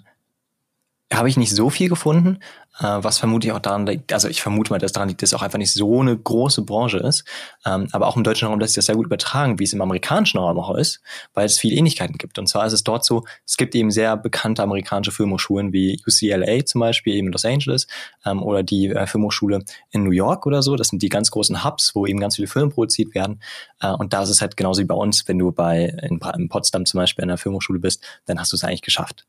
[1.13, 2.39] habe ich nicht so viel gefunden,
[2.79, 5.29] äh, was vermute ich auch daran liegt, also ich vermute mal, dass daran liegt, dass
[5.29, 7.23] es auch einfach nicht so eine große Branche ist,
[7.65, 9.81] ähm, aber auch im deutschen Raum lässt sich das sehr gut übertragen, wie es im
[9.81, 11.01] amerikanischen Raum auch ist,
[11.33, 12.37] weil es viele Ähnlichkeiten gibt.
[12.37, 16.65] Und zwar ist es dort so, es gibt eben sehr bekannte amerikanische Filmhochschulen wie UCLA
[16.65, 17.87] zum Beispiel eben in Los Angeles
[18.25, 20.75] ähm, oder die äh, Filmhochschule in New York oder so.
[20.75, 23.39] Das sind die ganz großen Hubs, wo eben ganz viele Filme produziert werden.
[23.81, 26.85] Äh, und da ist es halt genauso wie bei uns, wenn du bei in, Potsdam
[26.85, 29.25] zum Beispiel in einer Filmhochschule bist, dann hast du es eigentlich geschafft.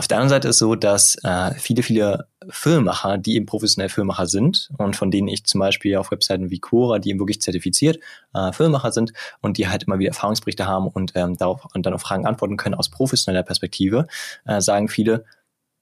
[0.00, 4.26] Auf der anderen Seite ist so, dass äh, viele, viele Filmemacher, die eben professionell Filmemacher
[4.26, 7.98] sind und von denen ich zum Beispiel auf Webseiten wie Quora, die eben wirklich zertifiziert
[8.32, 11.94] äh, Filmemacher sind und die halt immer wieder Erfahrungsberichte haben und ähm, darauf und dann
[11.94, 14.06] auf Fragen antworten können aus professioneller Perspektive,
[14.46, 15.24] äh, sagen viele,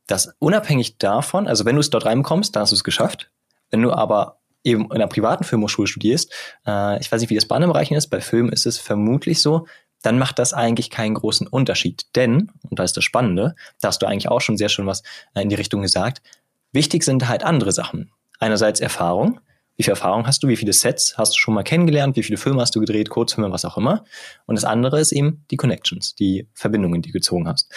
[0.07, 3.31] dass unabhängig davon, also wenn du es dort reinkommst, dann hast du es geschafft.
[3.71, 6.33] Wenn du aber eben in einer privaten Filmhochschule studierst,
[6.67, 9.43] äh, ich weiß nicht, wie das bei anderen Bereichen ist, bei Filmen ist es vermutlich
[9.43, 9.67] so,
[10.03, 12.05] dann macht das eigentlich keinen großen Unterschied.
[12.15, 15.03] Denn, und da ist das Spannende, da hast du eigentlich auch schon sehr schön was
[15.35, 16.23] äh, in die Richtung gesagt,
[16.73, 18.11] wichtig sind halt andere Sachen.
[18.39, 19.41] Einerseits Erfahrung.
[19.77, 20.49] Wie viel Erfahrung hast du?
[20.49, 22.17] Wie viele Sets hast du schon mal kennengelernt?
[22.17, 23.11] Wie viele Filme hast du gedreht?
[23.11, 24.05] Kurzfilme, was auch immer.
[24.47, 27.71] Und das andere ist eben die Connections, die Verbindungen, die du gezogen hast.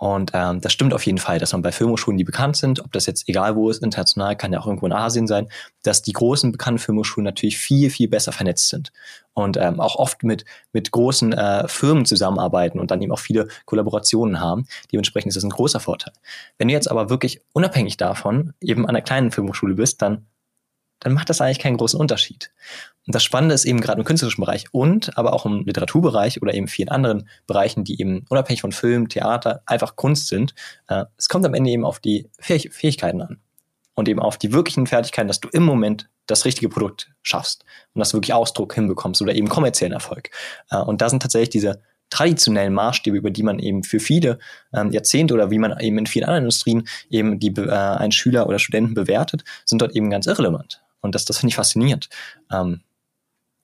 [0.00, 2.90] Und ähm, das stimmt auf jeden Fall, dass man bei Filmhochschulen, die bekannt sind, ob
[2.92, 5.46] das jetzt egal wo ist, international, kann ja auch irgendwo in Asien sein,
[5.82, 8.92] dass die großen bekannten Filmhochschulen natürlich viel, viel besser vernetzt sind
[9.34, 13.48] und ähm, auch oft mit, mit großen äh, Firmen zusammenarbeiten und dann eben auch viele
[13.66, 14.66] Kollaborationen haben.
[14.90, 16.14] Dementsprechend ist das ein großer Vorteil.
[16.56, 20.24] Wenn du jetzt aber wirklich unabhängig davon eben an einer kleinen Filmhochschule bist, dann
[21.00, 22.52] dann macht das eigentlich keinen großen Unterschied.
[23.06, 26.54] Und das Spannende ist eben gerade im künstlerischen Bereich und aber auch im Literaturbereich oder
[26.54, 30.54] eben vielen anderen Bereichen, die eben unabhängig von Film, Theater einfach Kunst sind.
[30.88, 33.40] Äh, es kommt am Ende eben auf die Fähigkeiten an.
[33.94, 37.98] und eben auf die wirklichen Fertigkeiten, dass du im Moment das richtige Produkt schaffst und
[37.98, 40.30] dass du wirklich Ausdruck hinbekommst oder eben kommerziellen Erfolg.
[40.70, 44.38] Äh, und da sind tatsächlich diese traditionellen Maßstäbe, über die man eben für viele
[44.74, 48.46] ähm, Jahrzehnte oder wie man eben in vielen anderen Industrien eben die äh, einen Schüler
[48.48, 50.82] oder Studenten bewertet, sind dort eben ganz irrelevant.
[51.00, 52.08] Und das, das finde ich faszinierend.
[52.52, 52.82] Ähm,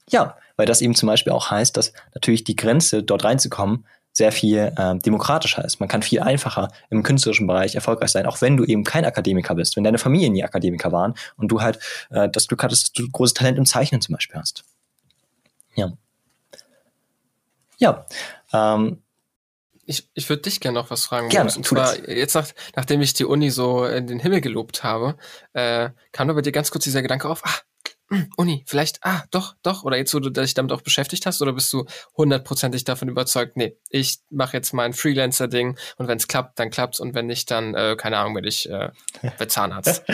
[0.09, 4.33] ja, weil das eben zum Beispiel auch heißt, dass natürlich die Grenze, dort reinzukommen, sehr
[4.33, 5.79] viel äh, demokratischer ist.
[5.79, 9.55] Man kann viel einfacher im künstlerischen Bereich erfolgreich sein, auch wenn du eben kein Akademiker
[9.55, 11.79] bist, wenn deine Familie nie Akademiker waren und du halt
[12.11, 14.65] äh, das Glück hattest, dass du großes Talent im Zeichnen zum Beispiel hast.
[15.75, 15.93] Ja.
[17.77, 18.07] Ja.
[18.55, 19.03] Ähm,
[19.87, 21.29] ich, ich würde dich gerne noch was fragen.
[21.29, 22.07] Gerne, und zwar, das.
[22.07, 25.17] jetzt nach, nachdem ich die Uni so in den Himmel gelobt habe,
[25.53, 27.55] äh, kam nur bei dir ganz kurz dieser Gedanke auf, ah,
[28.09, 31.43] hm, Uni, vielleicht, ah, doch, doch, oder jetzt, wo du dich damit auch beschäftigt hast,
[31.43, 36.29] oder bist du hundertprozentig davon überzeugt, nee, ich mache jetzt mein Freelancer-Ding und wenn es
[36.29, 38.91] klappt, dann klappt's und wenn nicht, dann, äh, keine Ahnung, werde ich äh,
[39.49, 40.05] Zahnarzt.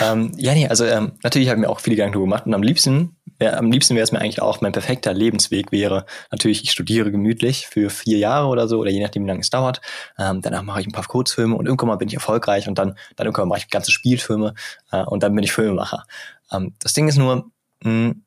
[0.00, 2.64] ähm, ja, nee, also ähm, natürlich habe ich mir auch viele Gedanken gemacht und am
[2.64, 6.70] liebsten, wär, am liebsten wäre es mir eigentlich auch, mein perfekter Lebensweg wäre, natürlich, ich
[6.70, 9.80] studiere gemütlich für vier Jahre oder so, oder je nachdem, wie lange es dauert,
[10.18, 12.96] ähm, danach mache ich ein paar Kurzfilme und irgendwann mal bin ich erfolgreich und dann,
[13.16, 14.54] dann irgendwann mache ich ganze Spielfilme
[14.92, 16.04] äh, und dann bin ich Filmemacher.
[16.52, 17.50] Ähm, das Ding ist nur,
[17.82, 18.22] mh, hm,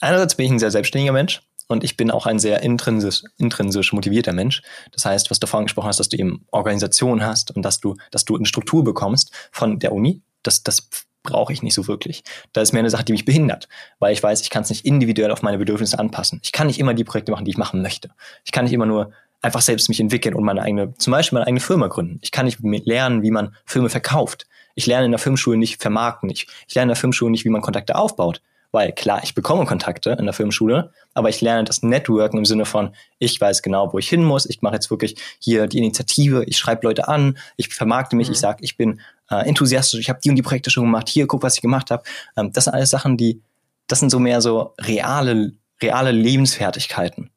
[0.00, 3.92] einerseits bin ich ein sehr selbstständiger Mensch und ich bin auch ein sehr intrinsisch, intrinsisch
[3.92, 4.62] motivierter Mensch.
[4.92, 7.96] Das heißt, was du vorhin gesprochen hast, dass du eben Organisation hast und dass du,
[8.10, 10.88] dass du eine Struktur bekommst von der Uni, das, das
[11.26, 12.24] brauche ich nicht so wirklich.
[12.52, 13.68] Das ist mehr eine Sache, die mich behindert,
[13.98, 16.40] weil ich weiß, ich kann es nicht individuell auf meine Bedürfnisse anpassen.
[16.42, 18.10] Ich kann nicht immer die Projekte machen, die ich machen möchte.
[18.44, 19.12] Ich kann nicht immer nur
[19.42, 22.18] einfach selbst mich entwickeln und meine eigene, zum Beispiel meine eigene Firma gründen.
[22.22, 24.46] Ich kann nicht lernen, wie man Filme verkauft.
[24.74, 26.30] Ich lerne in der Filmschule nicht vermarkten.
[26.30, 28.40] Ich, ich lerne in der Filmschule nicht, wie man Kontakte aufbaut.
[28.72, 32.64] Weil klar, ich bekomme Kontakte in der Filmschule, aber ich lerne das Networken im Sinne
[32.64, 34.46] von, ich weiß genau, wo ich hin muss.
[34.46, 38.34] Ich mache jetzt wirklich hier die Initiative, ich schreibe Leute an, ich vermarkte mich, mhm.
[38.34, 39.00] ich sage, ich bin
[39.30, 41.90] äh, enthusiastisch, ich habe die und die Projekte schon gemacht, hier, guck, was ich gemacht
[41.90, 42.02] habe.
[42.36, 43.40] Ähm, das sind alles Sachen, die,
[43.86, 47.30] das sind so mehr so reale, reale Lebensfertigkeiten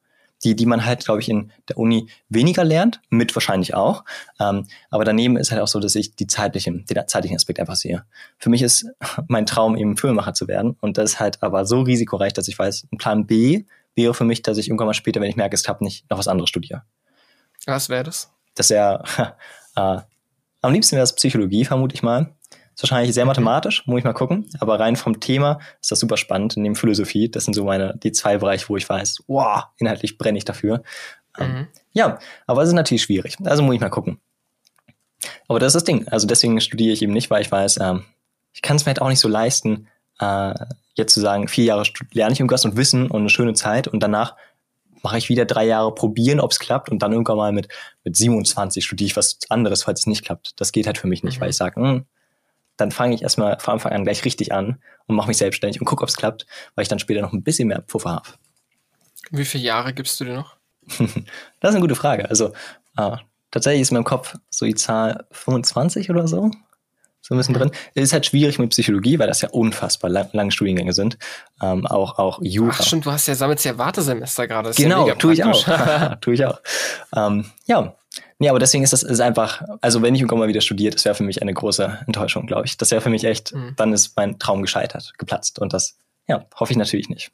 [0.44, 4.04] die, die man halt, glaube ich, in der Uni weniger lernt, mit wahrscheinlich auch.
[4.38, 7.76] Ähm, aber daneben ist halt auch so, dass ich die zeitlichen, den zeitlichen Aspekt einfach
[7.76, 8.04] sehe.
[8.38, 8.86] Für mich ist
[9.28, 10.76] mein Traum, eben Filmemacher zu werden.
[10.80, 13.64] Und das ist halt aber so risikoreich, dass ich weiß, ein Plan B
[13.94, 16.18] wäre für mich, dass ich irgendwann mal später, wenn ich merke, es klappt nicht, noch
[16.18, 16.82] was anderes studiere.
[17.66, 18.32] Was wäre das?
[18.54, 19.04] Das wäre,
[19.76, 19.98] äh,
[20.62, 22.34] am liebsten wäre es Psychologie, vermute ich mal.
[22.80, 24.48] Ist wahrscheinlich sehr mathematisch, muss ich mal gucken.
[24.58, 26.56] Aber rein vom Thema ist das super spannend.
[26.56, 30.38] Neben Philosophie, das sind so meine, die zwei Bereiche, wo ich weiß, wow, inhaltlich brenne
[30.38, 30.82] ich dafür.
[31.38, 31.68] Ähm, mhm.
[31.92, 33.36] ja, aber es ist natürlich schwierig.
[33.44, 34.18] Also muss ich mal gucken.
[35.46, 36.08] Aber das ist das Ding.
[36.08, 38.06] Also deswegen studiere ich eben nicht, weil ich weiß, ähm,
[38.54, 40.54] ich kann es mir halt auch nicht so leisten, äh,
[40.94, 41.82] jetzt zu sagen, vier Jahre
[42.14, 44.36] lerne ich irgendwas und Wissen und eine schöne Zeit und danach
[45.02, 47.68] mache ich wieder drei Jahre probieren, ob es klappt und dann irgendwann mal mit,
[48.04, 50.58] mit 27 studiere ich was anderes, falls es nicht klappt.
[50.58, 51.42] Das geht halt für mich nicht, mhm.
[51.42, 52.06] weil ich sage, hm,
[52.80, 55.86] dann fange ich erstmal von Anfang an gleich richtig an und mache mich selbstständig und
[55.86, 58.28] gucke, ob es klappt, weil ich dann später noch ein bisschen mehr Puffer habe.
[59.30, 60.56] Wie viele Jahre gibst du dir noch?
[60.88, 61.16] das ist
[61.62, 62.28] eine gute Frage.
[62.28, 62.52] Also
[62.96, 63.16] äh,
[63.50, 66.50] tatsächlich ist in meinem Kopf so die Zahl 25 oder so.
[67.22, 67.70] So ein bisschen drin.
[67.94, 71.18] Es ist halt schwierig mit Psychologie, weil das ja unfassbar lang, lange Studiengänge sind.
[71.60, 72.74] Ähm, auch, auch Jura.
[72.78, 74.70] Ach stimmt, du hast ja sammelst ja Wartesemester gerade.
[74.70, 76.16] Genau, ja tue ich auch.
[76.20, 76.60] tue ich auch.
[77.14, 77.94] Ähm, ja,
[78.40, 81.04] Nee, aber deswegen ist das ist einfach, also wenn ich irgendwann mal wieder studiere, das
[81.04, 82.78] wäre für mich eine große Enttäuschung, glaube ich.
[82.78, 83.74] Das wäre für mich echt, mhm.
[83.76, 85.58] dann ist mein Traum gescheitert, geplatzt.
[85.58, 87.32] Und das, ja, hoffe ich natürlich nicht.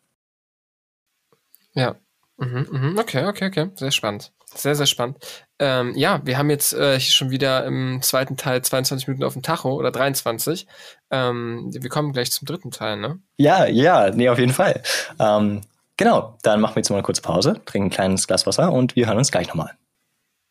[1.74, 1.94] Ja.
[2.38, 2.98] Mhm, mhm.
[2.98, 3.70] Okay, okay, okay.
[3.76, 4.32] Sehr spannend.
[4.52, 5.18] Sehr, sehr spannend.
[5.60, 9.42] Ähm, ja, wir haben jetzt äh, schon wieder im zweiten Teil 22 Minuten auf dem
[9.42, 10.66] Tacho oder 23.
[11.12, 13.20] Ähm, wir kommen gleich zum dritten Teil, ne?
[13.36, 14.82] Ja, ja, nee, auf jeden Fall.
[15.20, 15.60] Ähm,
[15.96, 18.96] genau, dann machen wir jetzt mal eine kurze Pause, trinken ein kleines Glas Wasser und
[18.96, 19.70] wir hören uns gleich nochmal.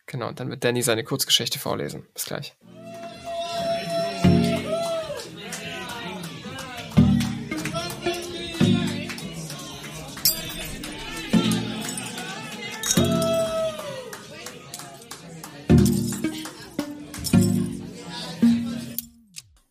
[0.06, 2.06] Genau, und dann wird Danny seine Kurzgeschichte vorlesen.
[2.14, 2.56] Bis gleich.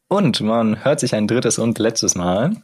[0.08, 2.56] Und man hört sich ein drittes und letztes Mal.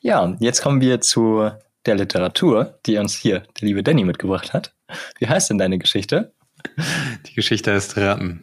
[0.00, 1.50] Ja, jetzt kommen wir zu
[1.84, 4.74] der Literatur, die uns hier der liebe Danny mitgebracht hat.
[5.18, 6.32] Wie heißt denn deine Geschichte?
[7.26, 8.42] Die Geschichte heißt Ratten.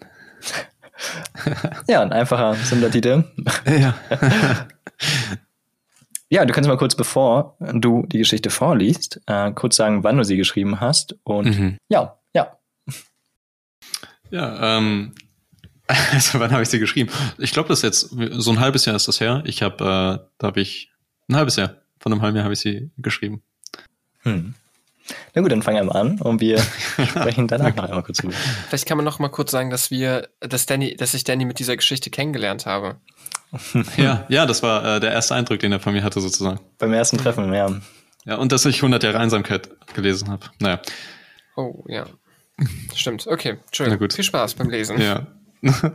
[1.88, 3.24] ja, ein einfacher, simpler Titel.
[3.65, 3.97] Ja.
[6.30, 10.24] ja, du kannst mal kurz, bevor du die Geschichte vorliest, äh, kurz sagen, wann du
[10.24, 11.15] sie geschrieben hast.
[11.24, 11.78] Und mhm.
[11.89, 12.57] ja, ja.
[14.32, 15.13] Ja, ähm,
[16.11, 17.11] also wann habe ich sie geschrieben?
[17.38, 19.43] Ich glaube, das ist jetzt so ein halbes Jahr ist das her.
[19.45, 20.91] Ich habe, äh, da habe ich
[21.30, 23.41] ein halbes Jahr, von einem halben Jahr habe ich sie geschrieben.
[24.24, 24.55] Hm.
[25.34, 26.60] Na gut, dann fangen wir mal an und wir
[27.10, 28.34] sprechen danach noch einmal kurz drüber.
[28.68, 31.60] Vielleicht kann man noch mal kurz sagen, dass wir, dass Danny, dass ich Danny mit
[31.60, 32.97] dieser Geschichte kennengelernt habe.
[33.97, 36.60] ja, ja, das war äh, der erste Eindruck, den er von mir hatte, sozusagen.
[36.78, 37.72] Beim ersten Treffen, ja.
[38.26, 40.47] Ja, und dass ich 100 Jahre Einsamkeit gelesen habe.
[40.60, 40.82] Naja.
[41.55, 42.05] Oh, ja.
[42.93, 43.26] Stimmt.
[43.26, 43.97] Okay, schön.
[43.97, 44.14] Gut.
[44.14, 44.99] Viel Spaß beim Lesen.
[44.99, 45.28] Ja.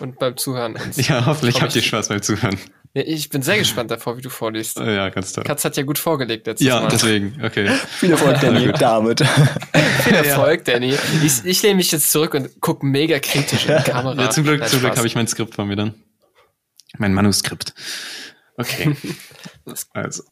[0.00, 0.76] und beim Zuhören.
[0.96, 2.58] Ja, hoffentlich habt ihr Spaß beim Zuhören.
[2.94, 4.78] Ich bin sehr gespannt davor, wie du vorliest.
[4.78, 5.44] Ja, ganz toll.
[5.44, 6.82] Katz hat ja gut vorgelegt letztes ja, Mal.
[6.84, 7.68] Ja, deswegen, okay.
[7.88, 9.20] Viel Erfolg, Danny, damit.
[10.04, 10.94] Viel Erfolg, Danny.
[11.22, 14.22] Ich, ich lehne mich jetzt zurück und gucke mega kritisch in die Kamera.
[14.22, 15.94] Ja, zum Glück, zum Glück habe ich mein Skript von mir dann.
[16.96, 17.74] Mein Manuskript.
[18.56, 18.96] Okay.
[19.92, 20.24] also.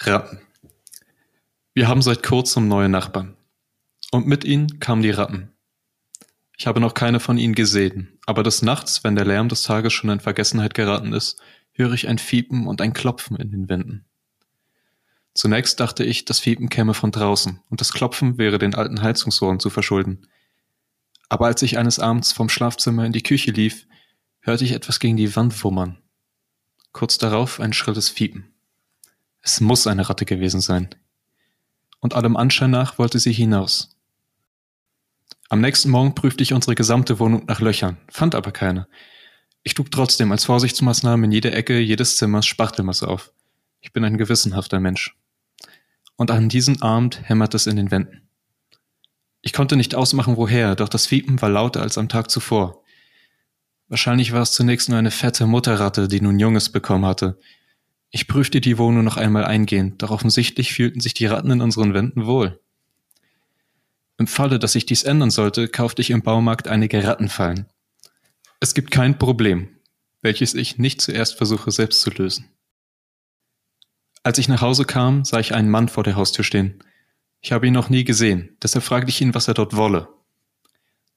[0.00, 0.40] Ratten.
[1.74, 3.36] Wir haben seit kurzem neue Nachbarn.
[4.10, 5.52] Und mit ihnen kamen die Ratten.
[6.58, 9.92] Ich habe noch keine von ihnen gesehen, aber des Nachts, wenn der Lärm des Tages
[9.92, 11.40] schon in Vergessenheit geraten ist,
[11.72, 14.04] höre ich ein Fiepen und ein Klopfen in den Wänden.
[15.34, 19.60] Zunächst dachte ich, das Fiepen käme von draußen und das Klopfen wäre den alten Heizungsrohren
[19.60, 20.26] zu verschulden.
[21.28, 23.86] Aber als ich eines Abends vom Schlafzimmer in die Küche lief,
[24.40, 25.98] hörte ich etwas gegen die Wand wummern.
[26.90, 28.52] Kurz darauf ein schrilles Fiepen.
[29.42, 30.88] Es muss eine Ratte gewesen sein.
[32.00, 33.97] Und allem Anschein nach wollte sie hinaus.
[35.50, 38.86] Am nächsten Morgen prüfte ich unsere gesamte Wohnung nach Löchern, fand aber keine.
[39.62, 43.32] Ich trug trotzdem als Vorsichtsmaßnahme in jeder Ecke jedes Zimmers Spachtelmasse auf.
[43.80, 45.16] Ich bin ein gewissenhafter Mensch.
[46.16, 48.28] Und an diesem Abend hämmert es in den Wänden.
[49.40, 52.82] Ich konnte nicht ausmachen, woher, doch das Fiepen war lauter als am Tag zuvor.
[53.88, 57.38] Wahrscheinlich war es zunächst nur eine fette Mutterratte, die nun Junges bekommen hatte.
[58.10, 61.94] Ich prüfte die Wohnung noch einmal eingehend, doch offensichtlich fühlten sich die Ratten in unseren
[61.94, 62.60] Wänden wohl.
[64.18, 67.66] Im Falle, dass sich dies ändern sollte, kaufte ich im Baumarkt einige Rattenfallen.
[68.58, 69.68] Es gibt kein Problem,
[70.22, 72.50] welches ich nicht zuerst versuche selbst zu lösen.
[74.24, 76.82] Als ich nach Hause kam, sah ich einen Mann vor der Haustür stehen.
[77.40, 80.08] Ich habe ihn noch nie gesehen, deshalb fragte ich ihn, was er dort wolle.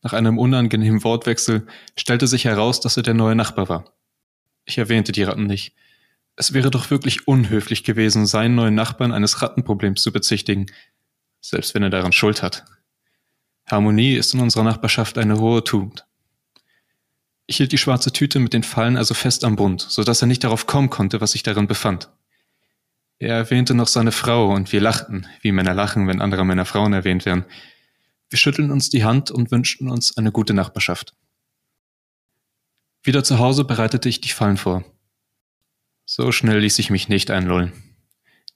[0.03, 1.65] Nach einem unangenehmen Wortwechsel
[1.97, 3.95] stellte sich heraus, dass er der neue Nachbar war.
[4.65, 5.75] Ich erwähnte die Ratten nicht.
[6.35, 10.67] Es wäre doch wirklich unhöflich gewesen, seinen neuen Nachbarn eines Rattenproblems zu bezichtigen,
[11.39, 12.65] selbst wenn er daran Schuld hat.
[13.71, 16.05] Harmonie ist in unserer Nachbarschaft eine hohe Tugend.
[17.47, 20.27] Ich hielt die schwarze Tüte mit den Fallen also fest am Bund, so dass er
[20.27, 22.09] nicht darauf kommen konnte, was sich darin befand.
[23.19, 26.93] Er erwähnte noch seine Frau und wir lachten, wie Männer lachen, wenn andere Männer Frauen
[26.93, 27.45] erwähnt werden.
[28.29, 31.13] Wir schütteln uns die Hand und wünschten uns eine gute Nachbarschaft.
[33.03, 34.83] Wieder zu Hause bereitete ich die Fallen vor.
[36.05, 37.73] So schnell ließ ich mich nicht einlullen.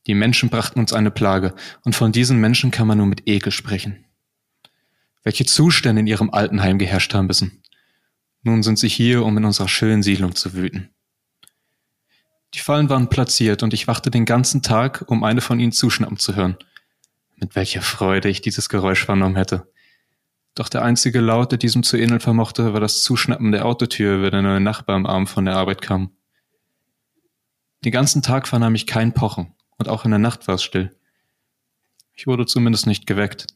[0.08, 3.52] Die Menschen brachten uns eine Plage, und von diesen Menschen kann man nur mit Ekel
[3.52, 4.05] sprechen
[5.26, 7.64] welche Zustände in ihrem Altenheim geherrscht haben müssen.
[8.44, 10.92] Nun sind sie hier, um in unserer schönen Siedlung zu wüten.
[12.54, 16.18] Die Fallen waren platziert und ich wachte den ganzen Tag, um eine von ihnen zuschnappen
[16.18, 16.56] zu hören.
[17.36, 19.68] Mit welcher Freude ich dieses Geräusch vernommen hätte.
[20.54, 24.32] Doch der einzige Laut, der diesem zu ähneln vermochte, war das Zuschnappen der Autotür, wenn
[24.32, 26.12] der neue Nachbar am Abend von der Arbeit kam.
[27.84, 30.96] Den ganzen Tag vernahm ich kein Pochen und auch in der Nacht war es still.
[32.14, 33.48] Ich wurde zumindest nicht geweckt.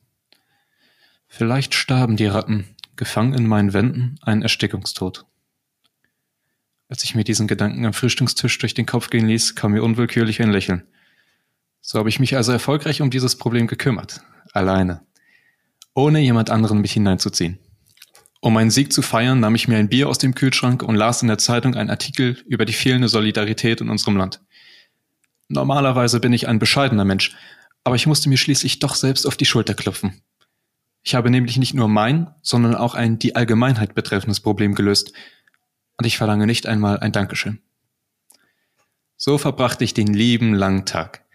[1.29, 2.65] Vielleicht starben die Ratten,
[2.95, 5.25] gefangen in meinen Wänden, einen Erstickungstod.
[6.89, 10.41] Als ich mir diesen Gedanken am Frühstückstisch durch den Kopf gehen ließ, kam mir unwillkürlich
[10.41, 10.83] ein Lächeln.
[11.81, 14.21] So habe ich mich also erfolgreich um dieses Problem gekümmert.
[14.53, 15.05] Alleine.
[15.93, 17.59] Ohne jemand anderen mich hineinzuziehen.
[18.41, 21.21] Um meinen Sieg zu feiern, nahm ich mir ein Bier aus dem Kühlschrank und las
[21.21, 24.41] in der Zeitung einen Artikel über die fehlende Solidarität in unserem Land.
[25.47, 27.35] Normalerweise bin ich ein bescheidener Mensch,
[27.83, 30.21] aber ich musste mir schließlich doch selbst auf die Schulter klopfen.
[31.03, 35.13] Ich habe nämlich nicht nur mein, sondern auch ein die Allgemeinheit betreffendes Problem gelöst.
[35.97, 37.61] Und ich verlange nicht einmal ein Dankeschön.
[39.17, 41.25] So verbrachte ich den lieben langen Tag.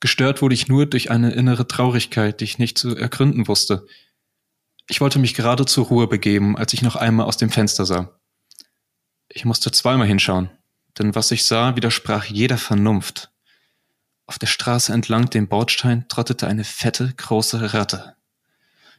[0.00, 3.86] Gestört wurde ich nur durch eine innere Traurigkeit, die ich nicht zu ergründen wusste.
[4.88, 8.18] Ich wollte mich gerade zur Ruhe begeben, als ich noch einmal aus dem Fenster sah.
[9.28, 10.50] Ich musste zweimal hinschauen,
[10.98, 13.30] denn was ich sah, widersprach jeder Vernunft.
[14.26, 18.17] Auf der Straße entlang dem Bordstein trottete eine fette, große Ratte.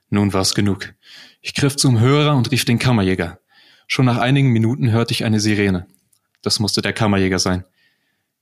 [0.10, 0.94] Nun war's genug.
[1.42, 3.40] Ich griff zum Hörer und rief den Kammerjäger.
[3.88, 5.88] Schon nach einigen Minuten hörte ich eine Sirene.
[6.42, 7.64] Das musste der Kammerjäger sein.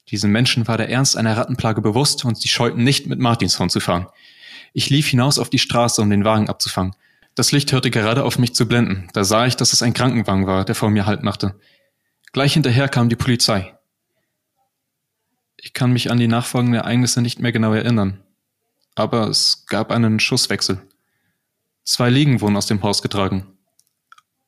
[0.10, 3.80] Diesen Menschen war der Ernst einer Rattenplage bewusst und sie scheuten nicht, mit Martinshorn zu
[3.80, 4.08] fahren.
[4.74, 6.96] Ich lief hinaus auf die Straße, um den Wagen abzufangen.
[7.36, 9.10] Das Licht hörte gerade auf mich zu blenden.
[9.14, 11.56] Da sah ich, dass es ein Krankenwagen war, der vor mir Halt machte.
[12.32, 13.74] Gleich hinterher kam die Polizei.
[15.58, 18.24] Ich kann mich an die nachfolgenden Ereignisse nicht mehr genau erinnern.
[18.96, 20.82] Aber es gab einen Schusswechsel.
[21.88, 23.48] Zwei Liegen wurden aus dem Haus getragen.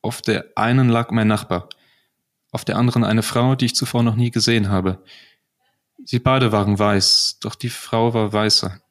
[0.02, 1.70] Auf der einen lag mein Nachbar,
[2.50, 5.02] auf der anderen eine Frau, die ich zuvor noch nie gesehen habe.
[6.04, 8.82] Sie beide waren weiß, doch die Frau war weißer.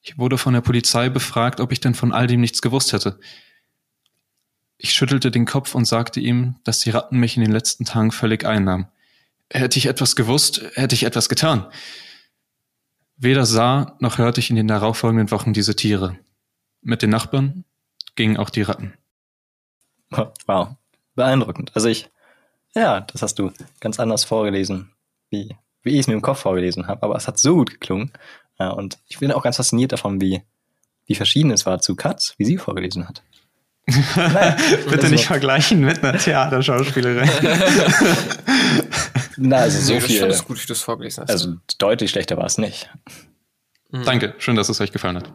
[0.00, 3.18] Ich wurde von der Polizei befragt, ob ich denn von all dem nichts gewusst hätte.
[4.78, 8.12] Ich schüttelte den Kopf und sagte ihm, dass die Ratten mich in den letzten Tagen
[8.12, 8.86] völlig einnahmen.
[9.50, 11.66] Hätte ich etwas gewusst, hätte ich etwas getan.
[13.16, 16.16] Weder sah noch hörte ich in den darauffolgenden Wochen diese Tiere.
[16.84, 17.64] Mit den Nachbarn
[18.14, 18.94] gingen auch die Ratten.
[20.46, 20.68] Wow,
[21.16, 21.72] beeindruckend.
[21.74, 22.08] Also ich,
[22.76, 24.92] ja, das hast du ganz anders vorgelesen,
[25.30, 28.12] wie, wie ich es mir im Kopf vorgelesen habe, aber es hat so gut geklungen.
[28.60, 30.42] Ja, und ich bin auch ganz fasziniert davon, wie,
[31.06, 33.22] wie verschieden es war zu Katz, wie sie vorgelesen hat.
[34.16, 37.28] naja, Bitte also, nicht vergleichen mit einer Theaterschauspielerin.
[39.36, 40.20] Na, also so nee, viel.
[40.20, 41.30] Das ist gut, wie du es vorgelesen hast.
[41.30, 42.88] Also deutlich schlechter war es nicht.
[43.90, 44.04] Mhm.
[44.04, 45.32] Danke, schön, dass es euch gefallen hat.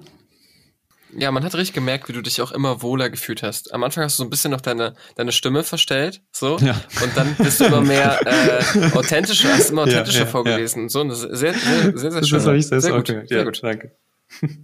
[1.17, 3.73] Ja, man hat richtig gemerkt, wie du dich auch immer wohler gefühlt hast.
[3.73, 6.57] Am Anfang hast du so ein bisschen noch deine, deine Stimme verstellt, so.
[6.57, 6.79] Ja.
[7.03, 10.83] Und dann bist du immer mehr äh, authentischer, hast immer authentischer ja, ja, vorgelesen.
[10.83, 10.89] Ja.
[10.89, 12.37] So, und das ist sehr, sehr, sehr, sehr schön.
[12.37, 13.07] Das habe ich sehr, sehr, gut.
[13.07, 13.63] Sehr gut.
[13.63, 13.95] Danke.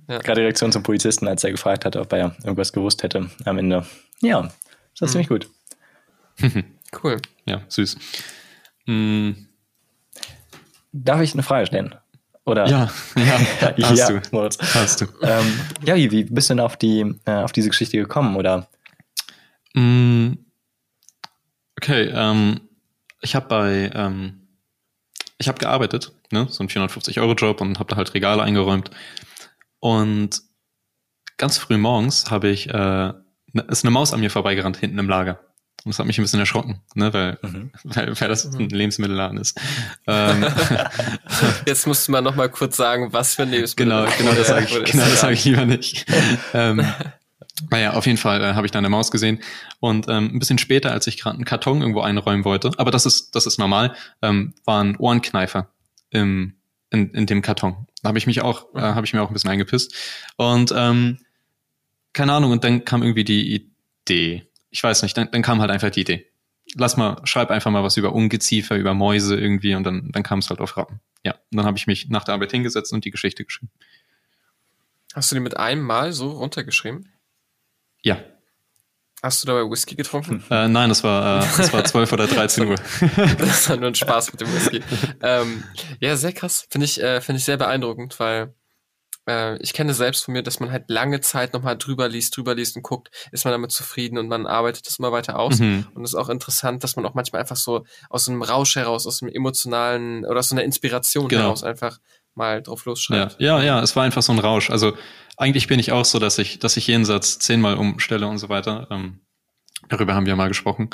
[0.08, 0.20] Ja.
[0.20, 3.58] Gerade die Reaktion zum Polizisten, als er gefragt hat, ob er irgendwas gewusst hätte am
[3.58, 3.84] Ende.
[4.22, 5.12] Ja, das war mhm.
[5.12, 5.50] ziemlich gut.
[7.04, 7.18] cool.
[7.46, 7.98] Ja, süß.
[8.86, 9.48] Mhm.
[10.94, 11.96] Darf ich eine Frage stellen?
[12.46, 12.68] Oder?
[12.68, 14.22] Ja, ja, hast ja, du.
[14.32, 14.58] Moritz.
[14.76, 15.06] Hast du.
[15.22, 18.36] Ähm, ja, wie, wie bist du denn auf, die, äh, auf diese Geschichte gekommen?
[18.36, 18.68] Oder?
[19.74, 20.34] Mm,
[21.78, 22.62] okay, ähm,
[23.22, 24.48] ich habe bei, ähm,
[25.38, 28.92] ich habe gearbeitet, ne, so ein 450-Euro-Job und habe da halt Regale eingeräumt.
[29.80, 30.42] Und
[31.38, 35.10] ganz früh morgens habe ich, äh, ne, ist eine Maus an mir vorbeigerannt hinten im
[35.10, 35.40] Lager.
[35.86, 37.70] Und das hat mich ein bisschen erschrocken, ne, weil, mhm.
[37.84, 39.62] weil, weil das ein Lebensmittelladen ist.
[40.08, 40.44] ähm,
[41.68, 43.92] Jetzt musst du mal noch mal kurz sagen, was für ein Lebensmittel.
[43.92, 46.08] Genau, genau das sage ich, genau, das sag ich lieber nicht.
[46.56, 46.84] ähm,
[47.70, 49.44] naja, auf jeden Fall äh, habe ich da eine Maus gesehen.
[49.80, 53.06] Und ähm, ein bisschen später, als ich gerade einen Karton irgendwo einräumen wollte, aber das
[53.06, 55.70] ist, das ist normal, ähm, waren Ohrenkneifer
[56.10, 56.56] im,
[56.90, 57.86] in, in dem Karton.
[58.02, 59.94] Da habe ich mich auch, äh, habe ich mir auch ein bisschen eingepisst.
[60.38, 61.20] Und ähm,
[62.14, 65.72] keine Ahnung, und dann kam irgendwie die Idee, ich weiß nicht, dann, dann kam halt
[65.72, 66.30] einfach die Idee.
[66.76, 70.40] Lass mal, schreib einfach mal was über Ungeziefer, über Mäuse irgendwie und dann, dann kam
[70.40, 71.00] es halt auf Ratten.
[71.24, 73.72] Ja, und dann habe ich mich nach der Arbeit hingesetzt und die Geschichte geschrieben.
[75.14, 77.10] Hast du die mit einem Mal so runtergeschrieben?
[78.02, 78.18] Ja.
[79.24, 80.44] Hast du dabei Whisky getrunken?
[80.50, 82.76] Äh, nein, das war, äh, das war 12 oder 13 Uhr.
[83.38, 84.82] das war nur ein Spaß mit dem Whisky.
[85.22, 85.64] ähm,
[86.02, 86.68] ja, sehr krass.
[86.70, 88.54] Finde ich, äh, finde ich sehr beeindruckend, weil
[89.28, 92.56] äh, ich kenne selbst von mir, dass man halt lange Zeit nochmal drüber liest, drüber
[92.56, 95.60] liest und guckt, ist man damit zufrieden und man arbeitet das immer weiter aus.
[95.60, 95.88] Mhm.
[95.94, 99.08] Und es ist auch interessant, dass man auch manchmal einfach so aus einem Rausch heraus,
[99.08, 101.44] aus einem emotionalen oder aus so einer Inspiration genau.
[101.44, 102.00] heraus einfach
[102.36, 103.38] mal drauf losschreibt.
[103.40, 104.70] Ja, ja, ja, es war einfach so ein Rausch.
[104.70, 104.98] Also
[105.38, 108.50] eigentlich bin ich auch so, dass ich, dass ich jeden Satz zehnmal umstelle und so
[108.50, 108.88] weiter.
[108.92, 109.22] Ähm,
[109.90, 110.90] darüber haben wir mal gesprochen.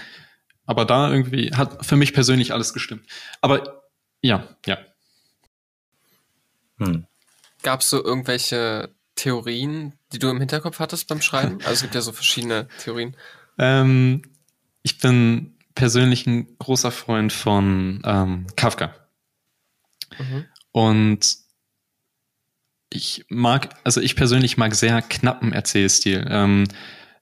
[0.66, 3.06] Aber da irgendwie hat für mich persönlich alles gestimmt.
[3.42, 3.82] Aber
[4.22, 4.78] ja, ja.
[6.78, 7.08] Hm.
[7.64, 11.60] Gab es so irgendwelche Theorien, die du im Hinterkopf hattest beim Schreiben?
[11.60, 13.16] Also es gibt ja so verschiedene Theorien.
[13.58, 14.24] Ähm,
[14.84, 18.96] ich bin persönlich ein großer Freund von ähm, Kafka.
[20.18, 20.46] Mhm.
[20.72, 21.38] Und
[22.90, 26.26] ich mag, also ich persönlich mag sehr knappen Erzählstil.
[26.30, 26.68] Ähm,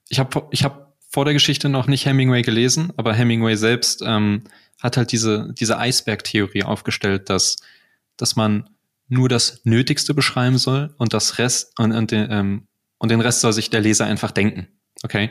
[0.08, 4.44] ich habe ich hab vor der Geschichte noch nicht Hemingway gelesen, aber Hemingway selbst ähm,
[4.80, 7.56] hat halt diese, diese Eisberg-Theorie aufgestellt, dass,
[8.16, 8.70] dass man
[9.10, 13.40] nur das Nötigste beschreiben soll und das Rest und, und, den, ähm, und den Rest
[13.40, 14.68] soll sich der Leser einfach denken.
[15.02, 15.30] Okay?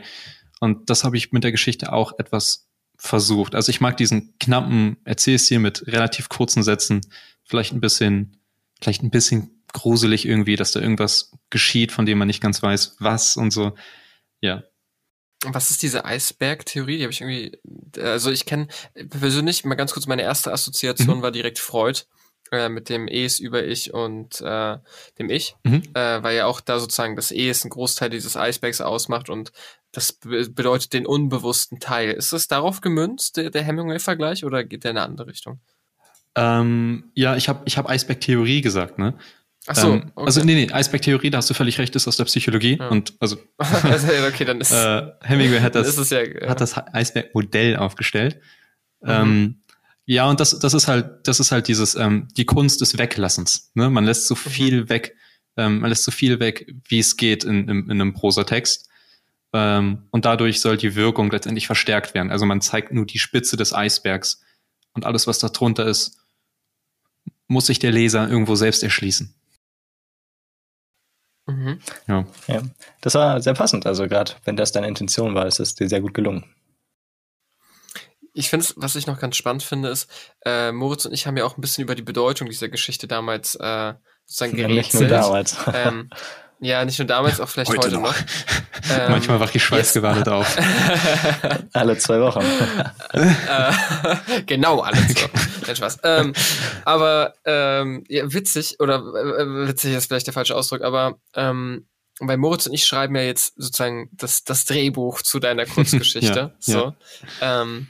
[0.60, 2.68] Und das habe ich mit der Geschichte auch etwas
[2.98, 3.56] versucht.
[3.56, 7.02] Also ich mag diesen knappen Erzählstil mit relativ kurzen Sätzen,
[7.46, 8.44] vielleicht ein bisschen,
[8.82, 12.98] vielleicht ein bisschen gruselig irgendwie, dass da irgendwas geschieht, von dem man nicht ganz weiß,
[13.00, 13.76] was und so.
[14.42, 14.64] Ja.
[15.46, 16.98] Was ist diese Eisberg-Theorie?
[16.98, 17.58] Die habe ich irgendwie,
[17.98, 18.68] also ich kenne
[19.10, 21.22] persönlich mal ganz kurz meine erste Assoziation mhm.
[21.22, 22.02] war direkt Freud
[22.52, 24.78] äh, mit dem Es über Ich und äh,
[25.18, 25.84] dem Ich, mhm.
[25.94, 29.52] äh, weil ja auch da sozusagen das Es ein Großteil dieses Eisbergs ausmacht und
[29.92, 32.12] das be bedeutet den unbewussten Teil.
[32.12, 35.60] Ist das darauf gemünzt, der, der Hemingway-Vergleich, oder geht der in eine andere Richtung?
[36.36, 39.16] Ähm, ja, ich habe ich hab Eisberg-Theorie gesagt, ne?
[39.68, 40.26] Ach so, ähm, okay.
[40.26, 42.78] Also nee, nee, Eisberg-Theorie, da hast du völlig recht, ist aus der Psychologie.
[42.80, 42.88] Ja.
[42.90, 46.20] Und also, also okay, dann ist, äh, Hemingway hat das, ja.
[46.48, 48.40] hat das Eisberg-Modell aufgestellt.
[49.02, 49.10] Mhm.
[49.10, 49.62] Ähm,
[50.10, 53.70] ja, und das, das ist halt, das ist halt dieses, ähm, die Kunst des Weglassens.
[53.76, 53.92] Ne?
[53.92, 54.40] Man lässt so mhm.
[54.40, 55.16] viel weg,
[55.56, 58.90] ähm, man lässt so viel weg, wie es geht in, in, in einem Prosatext.
[59.54, 62.32] Ähm, und dadurch soll die Wirkung letztendlich verstärkt werden.
[62.32, 64.42] Also man zeigt nur die Spitze des Eisbergs
[64.94, 66.18] und alles, was da drunter ist,
[67.48, 69.36] muss sich der Leser irgendwo selbst erschließen.
[71.46, 71.80] Mhm.
[72.08, 72.26] Ja.
[72.48, 72.64] ja.
[73.02, 73.86] Das war sehr passend.
[73.86, 76.46] Also gerade wenn das deine Intention war, ist es dir sehr gut gelungen.
[78.40, 80.10] Ich finde was ich noch ganz spannend finde, ist,
[80.46, 83.56] äh, Moritz und ich haben ja auch ein bisschen über die Bedeutung dieser Geschichte damals
[83.56, 83.94] äh,
[84.26, 84.76] sozusagen gerätselt.
[84.78, 85.58] Nicht nur damals.
[85.74, 86.10] Ähm,
[86.62, 88.16] ja, nicht nur damals, auch vielleicht heute, heute noch.
[88.92, 90.34] Ähm, Manchmal wach ich schweißgebadet ja.
[90.34, 90.58] auf.
[91.74, 92.40] alle zwei Wochen.
[93.12, 95.64] äh, genau, alle zwei Wochen.
[95.64, 95.98] Kein Spaß.
[96.04, 96.34] Ähm,
[96.86, 101.88] aber ähm, ja, witzig, oder äh, witzig ist vielleicht der falsche Ausdruck, aber ähm,
[102.20, 106.40] weil Moritz und ich schreiben ja jetzt sozusagen das, das Drehbuch zu deiner Kurzgeschichte.
[106.40, 106.94] ja, so.
[107.42, 107.62] Ja.
[107.62, 107.90] Ähm,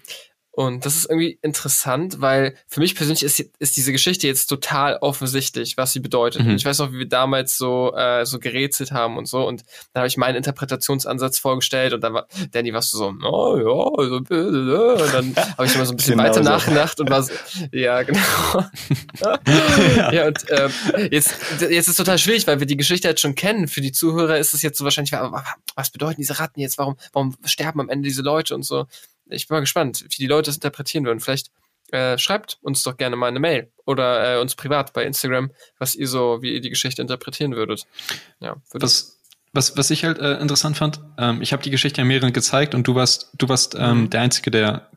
[0.51, 4.97] und das ist irgendwie interessant, weil für mich persönlich ist, ist diese Geschichte jetzt total
[4.97, 6.43] offensichtlich, was sie bedeutet.
[6.43, 6.55] Mhm.
[6.55, 9.47] Ich weiß noch, wie wir damals so, äh, so gerätselt haben und so.
[9.47, 13.57] Und da habe ich meinen Interpretationsansatz vorgestellt und dann war Danny warst du so, oh
[13.57, 14.29] ja, so, und
[15.13, 16.49] dann habe ich immer so ein bisschen genau weiter so.
[16.49, 17.31] nachgedacht und war so,
[17.71, 18.19] ja, genau.
[19.21, 20.11] ja.
[20.11, 20.69] ja, und äh,
[21.11, 23.67] jetzt, jetzt ist total schwierig, weil wir die Geschichte jetzt schon kennen.
[23.67, 25.13] Für die Zuhörer ist es jetzt so wahrscheinlich,
[25.75, 26.77] was bedeuten diese Ratten jetzt?
[26.77, 28.87] Warum, warum sterben am Ende diese Leute und so?
[29.29, 31.19] Ich bin mal gespannt, wie die Leute das interpretieren würden.
[31.19, 31.51] Vielleicht
[31.91, 35.95] äh, schreibt uns doch gerne mal eine Mail oder äh, uns privat bei Instagram, was
[35.95, 37.87] ihr so, wie ihr die Geschichte interpretieren würdet.
[38.39, 39.19] Ja, würde was,
[39.53, 42.75] was, was ich halt äh, interessant fand, ähm, ich habe die Geschichte ja mehreren gezeigt
[42.75, 44.09] und du warst, du warst ähm, mhm.
[44.11, 44.89] der Einzige, der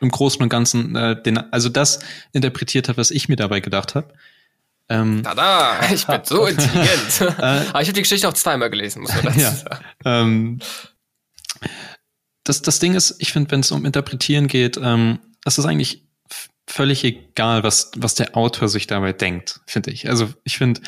[0.00, 2.00] im Großen und Ganzen äh, den, also das
[2.32, 4.12] interpretiert hat, was ich mir dabei gedacht habe.
[4.88, 7.20] Ähm, Tada, ich bin so intelligent.
[7.20, 9.84] Äh, Aber ich habe die Geschichte auch zweimal gelesen, muss man dazu ja, sagen.
[10.04, 10.58] Ähm,
[12.44, 16.04] das, das Ding ist, ich finde, wenn es um Interpretieren geht, ähm, es ist eigentlich
[16.66, 20.08] völlig egal, was, was der Autor sich dabei denkt, finde ich.
[20.08, 20.80] Also ich finde,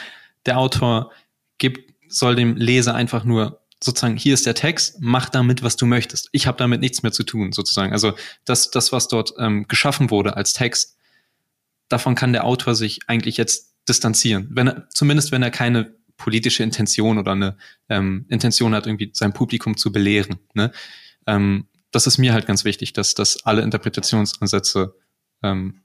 [0.47, 1.13] der Autor
[1.59, 5.87] gibt, soll dem Leser einfach nur sozusagen, hier ist der Text, mach damit, was du
[5.87, 6.29] möchtest.
[6.33, 7.93] Ich habe damit nichts mehr zu tun, sozusagen.
[7.93, 10.97] Also das, das was dort ähm, geschaffen wurde als Text,
[11.89, 14.49] davon kann der Autor sich eigentlich jetzt distanzieren.
[14.51, 17.57] Wenn er, zumindest wenn er keine politische Intention oder eine
[17.89, 20.37] ähm, Intention hat, irgendwie sein Publikum zu belehren.
[20.55, 20.73] Ne?
[21.27, 24.95] Ähm, das ist mir halt ganz wichtig, dass, dass alle Interpretationsansätze
[25.43, 25.83] ähm,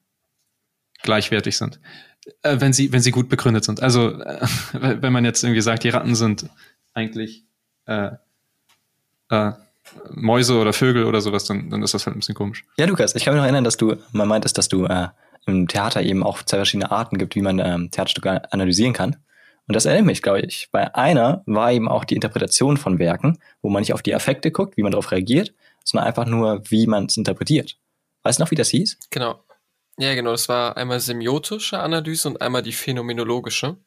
[1.04, 1.80] gleichwertig sind.
[2.44, 3.82] Äh, wenn sie, wenn sie gut begründet sind.
[3.82, 6.50] Also, äh, wenn man jetzt irgendwie sagt, die Ratten sind
[6.94, 7.46] eigentlich
[7.86, 8.12] äh,
[9.30, 9.52] äh,
[10.10, 12.64] Mäuse oder Vögel oder sowas, dann, dann ist das halt ein bisschen komisch.
[12.78, 15.08] Ja, Lukas, ich kann mich noch erinnern, dass du mal meintest, dass du äh,
[15.46, 19.18] im Theater eben auch zwei verschiedene Arten gibt, wie man ähm, Theaterstücke analysieren kann.
[19.68, 20.70] Und das erinnert mich, glaube ich.
[20.72, 24.51] Bei einer war eben auch die Interpretation von Werken, wo man nicht auf die Effekte
[24.51, 25.53] guckt, wie man darauf reagiert,
[25.84, 27.78] sondern einfach nur, wie man es interpretiert.
[28.24, 28.97] Weißt du noch, wie das hieß?
[29.09, 29.43] Genau.
[29.97, 30.32] Ja, genau.
[30.32, 33.78] Das war einmal semiotische Analyse und einmal die phänomenologische.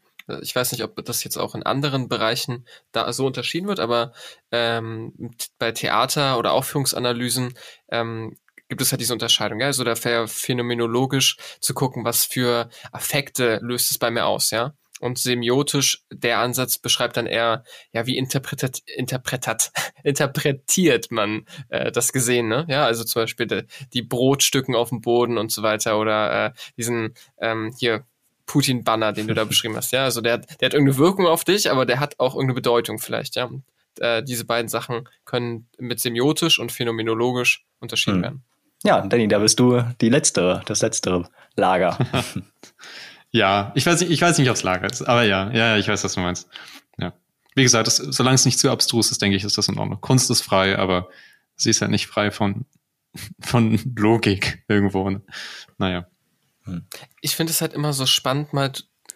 [0.41, 4.12] Ich weiß nicht, ob das jetzt auch in anderen Bereichen da so unterschieden wird, aber
[4.51, 7.55] ähm, bei Theater- oder Aufführungsanalysen
[7.91, 8.37] ähm,
[8.68, 9.61] gibt es halt diese Unterscheidung.
[9.61, 9.66] Ja?
[9.66, 9.95] Also da
[10.27, 14.72] phänomenologisch zu gucken, was für Affekte löst es bei mir aus, ja.
[15.05, 19.71] Und semiotisch, der Ansatz beschreibt dann eher, ja, wie interpretat, interpretat,
[20.03, 25.37] interpretiert man äh, das Gesehene, ja, also zum Beispiel de, die Brotstücken auf dem Boden
[25.37, 28.07] und so weiter oder äh, diesen ähm, hier
[28.47, 31.71] Putin-Banner, den du da beschrieben hast, ja, also der, der hat irgendeine Wirkung auf dich,
[31.71, 33.45] aber der hat auch irgendeine Bedeutung vielleicht, ja.
[33.45, 33.63] Und,
[34.01, 38.23] äh, diese beiden Sachen können mit semiotisch und phänomenologisch unterschieden hm.
[38.23, 38.45] werden.
[38.85, 41.99] Ja, Danny, da bist du die letztere, das letztere Lager.
[43.35, 45.89] Ja, ich weiß nicht, ich weiß nicht, ob es Lager ist, aber ja, ja, ich
[45.89, 46.49] weiß, was du meinst.
[46.99, 47.12] Ja.
[47.57, 50.01] Wie gesagt, das, solange es nicht zu abstrus ist, denke ich, ist das in Ordnung.
[50.01, 51.09] Kunst ist frei, aber
[51.57, 52.64] sie ist halt nicht frei von,
[53.41, 55.11] von Logik irgendwo.
[55.11, 55.20] Ne?
[55.78, 56.07] Naja.
[56.62, 56.87] Hm.
[57.22, 58.70] Ich finde es halt immer so spannend, mal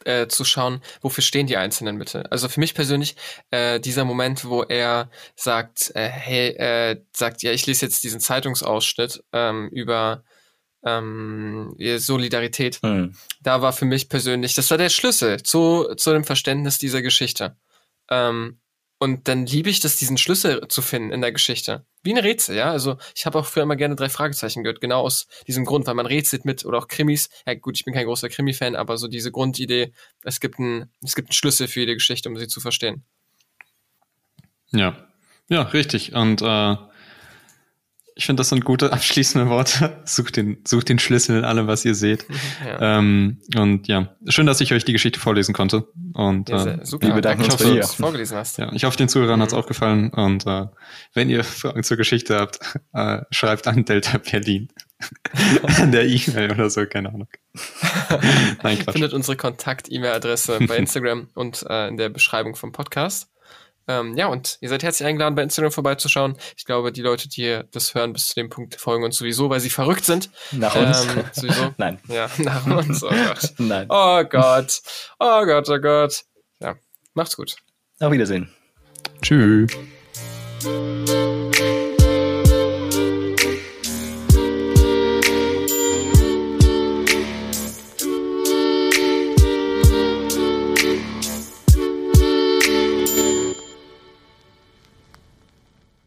[0.04, 2.26] äh, zu schauen, wofür stehen die einzelnen Mittel.
[2.26, 3.14] Also für mich persönlich
[3.52, 8.18] äh, dieser Moment, wo er sagt, äh, hey, äh, sagt, ja, ich lese jetzt diesen
[8.18, 10.24] Zeitungsausschnitt ähm, über
[10.84, 12.80] ähm, Solidarität.
[12.82, 13.14] Mhm.
[13.40, 17.56] Da war für mich persönlich, das war der Schlüssel zu, zu dem Verständnis dieser Geschichte.
[18.10, 18.60] Ähm,
[19.00, 21.86] und dann liebe ich das, diesen Schlüssel zu finden in der Geschichte.
[22.02, 22.70] Wie ein Rätsel, ja.
[22.70, 25.94] Also ich habe auch früher immer gerne drei Fragezeichen gehört, genau aus diesem Grund, weil
[25.94, 27.28] man rätselt mit oder auch Krimis.
[27.46, 29.92] Ja gut, ich bin kein großer Krimi-Fan, aber so diese Grundidee,
[30.24, 33.04] es gibt, ein, es gibt einen Schlüssel für jede Geschichte, um sie zu verstehen.
[34.70, 35.08] Ja,
[35.48, 36.14] ja, richtig.
[36.14, 36.76] Und äh,
[38.18, 39.96] ich finde, das sind gute abschließende Worte.
[40.04, 42.26] Sucht den, sucht den Schlüssel in allem, was ihr seht.
[42.64, 42.98] Ja.
[42.98, 45.86] Ähm, und ja, schön, dass ich euch die Geschichte vorlesen konnte.
[46.12, 47.06] Und ja, äh, super.
[47.06, 48.58] Wir bedanken uns, dass du es vorgelesen hast.
[48.58, 49.42] Ja, ich hoffe, den Zuhörern mhm.
[49.42, 50.10] hat es auch gefallen.
[50.10, 50.66] Und äh,
[51.14, 52.58] wenn ihr Fragen zur Geschichte habt,
[52.92, 54.68] äh, schreibt an Delta Berlin.
[55.78, 57.28] an der E-Mail oder so, keine Ahnung.
[58.62, 58.92] Nein, Quatsch.
[58.92, 63.30] Findet unsere Kontakt-E-Mail-Adresse bei Instagram und äh, in der Beschreibung vom Podcast.
[63.89, 66.36] Ähm, ja, und ihr seid herzlich eingeladen, bei Instagram vorbeizuschauen.
[66.57, 69.61] Ich glaube, die Leute, die das hören, bis zu dem Punkt folgen uns sowieso, weil
[69.61, 70.30] sie verrückt sind.
[70.53, 71.05] Nach uns?
[71.05, 71.74] Ähm, sowieso.
[71.78, 71.99] Nein.
[72.09, 73.03] Ja, nach uns.
[73.03, 73.55] Oh Gott.
[73.59, 73.86] Nein.
[73.89, 74.80] Oh Gott.
[75.18, 76.22] Oh Gott, oh Gott.
[76.61, 76.76] Ja,
[77.14, 77.57] macht's gut.
[77.99, 78.53] Auf Wiedersehen.
[79.22, 79.72] Tschüss.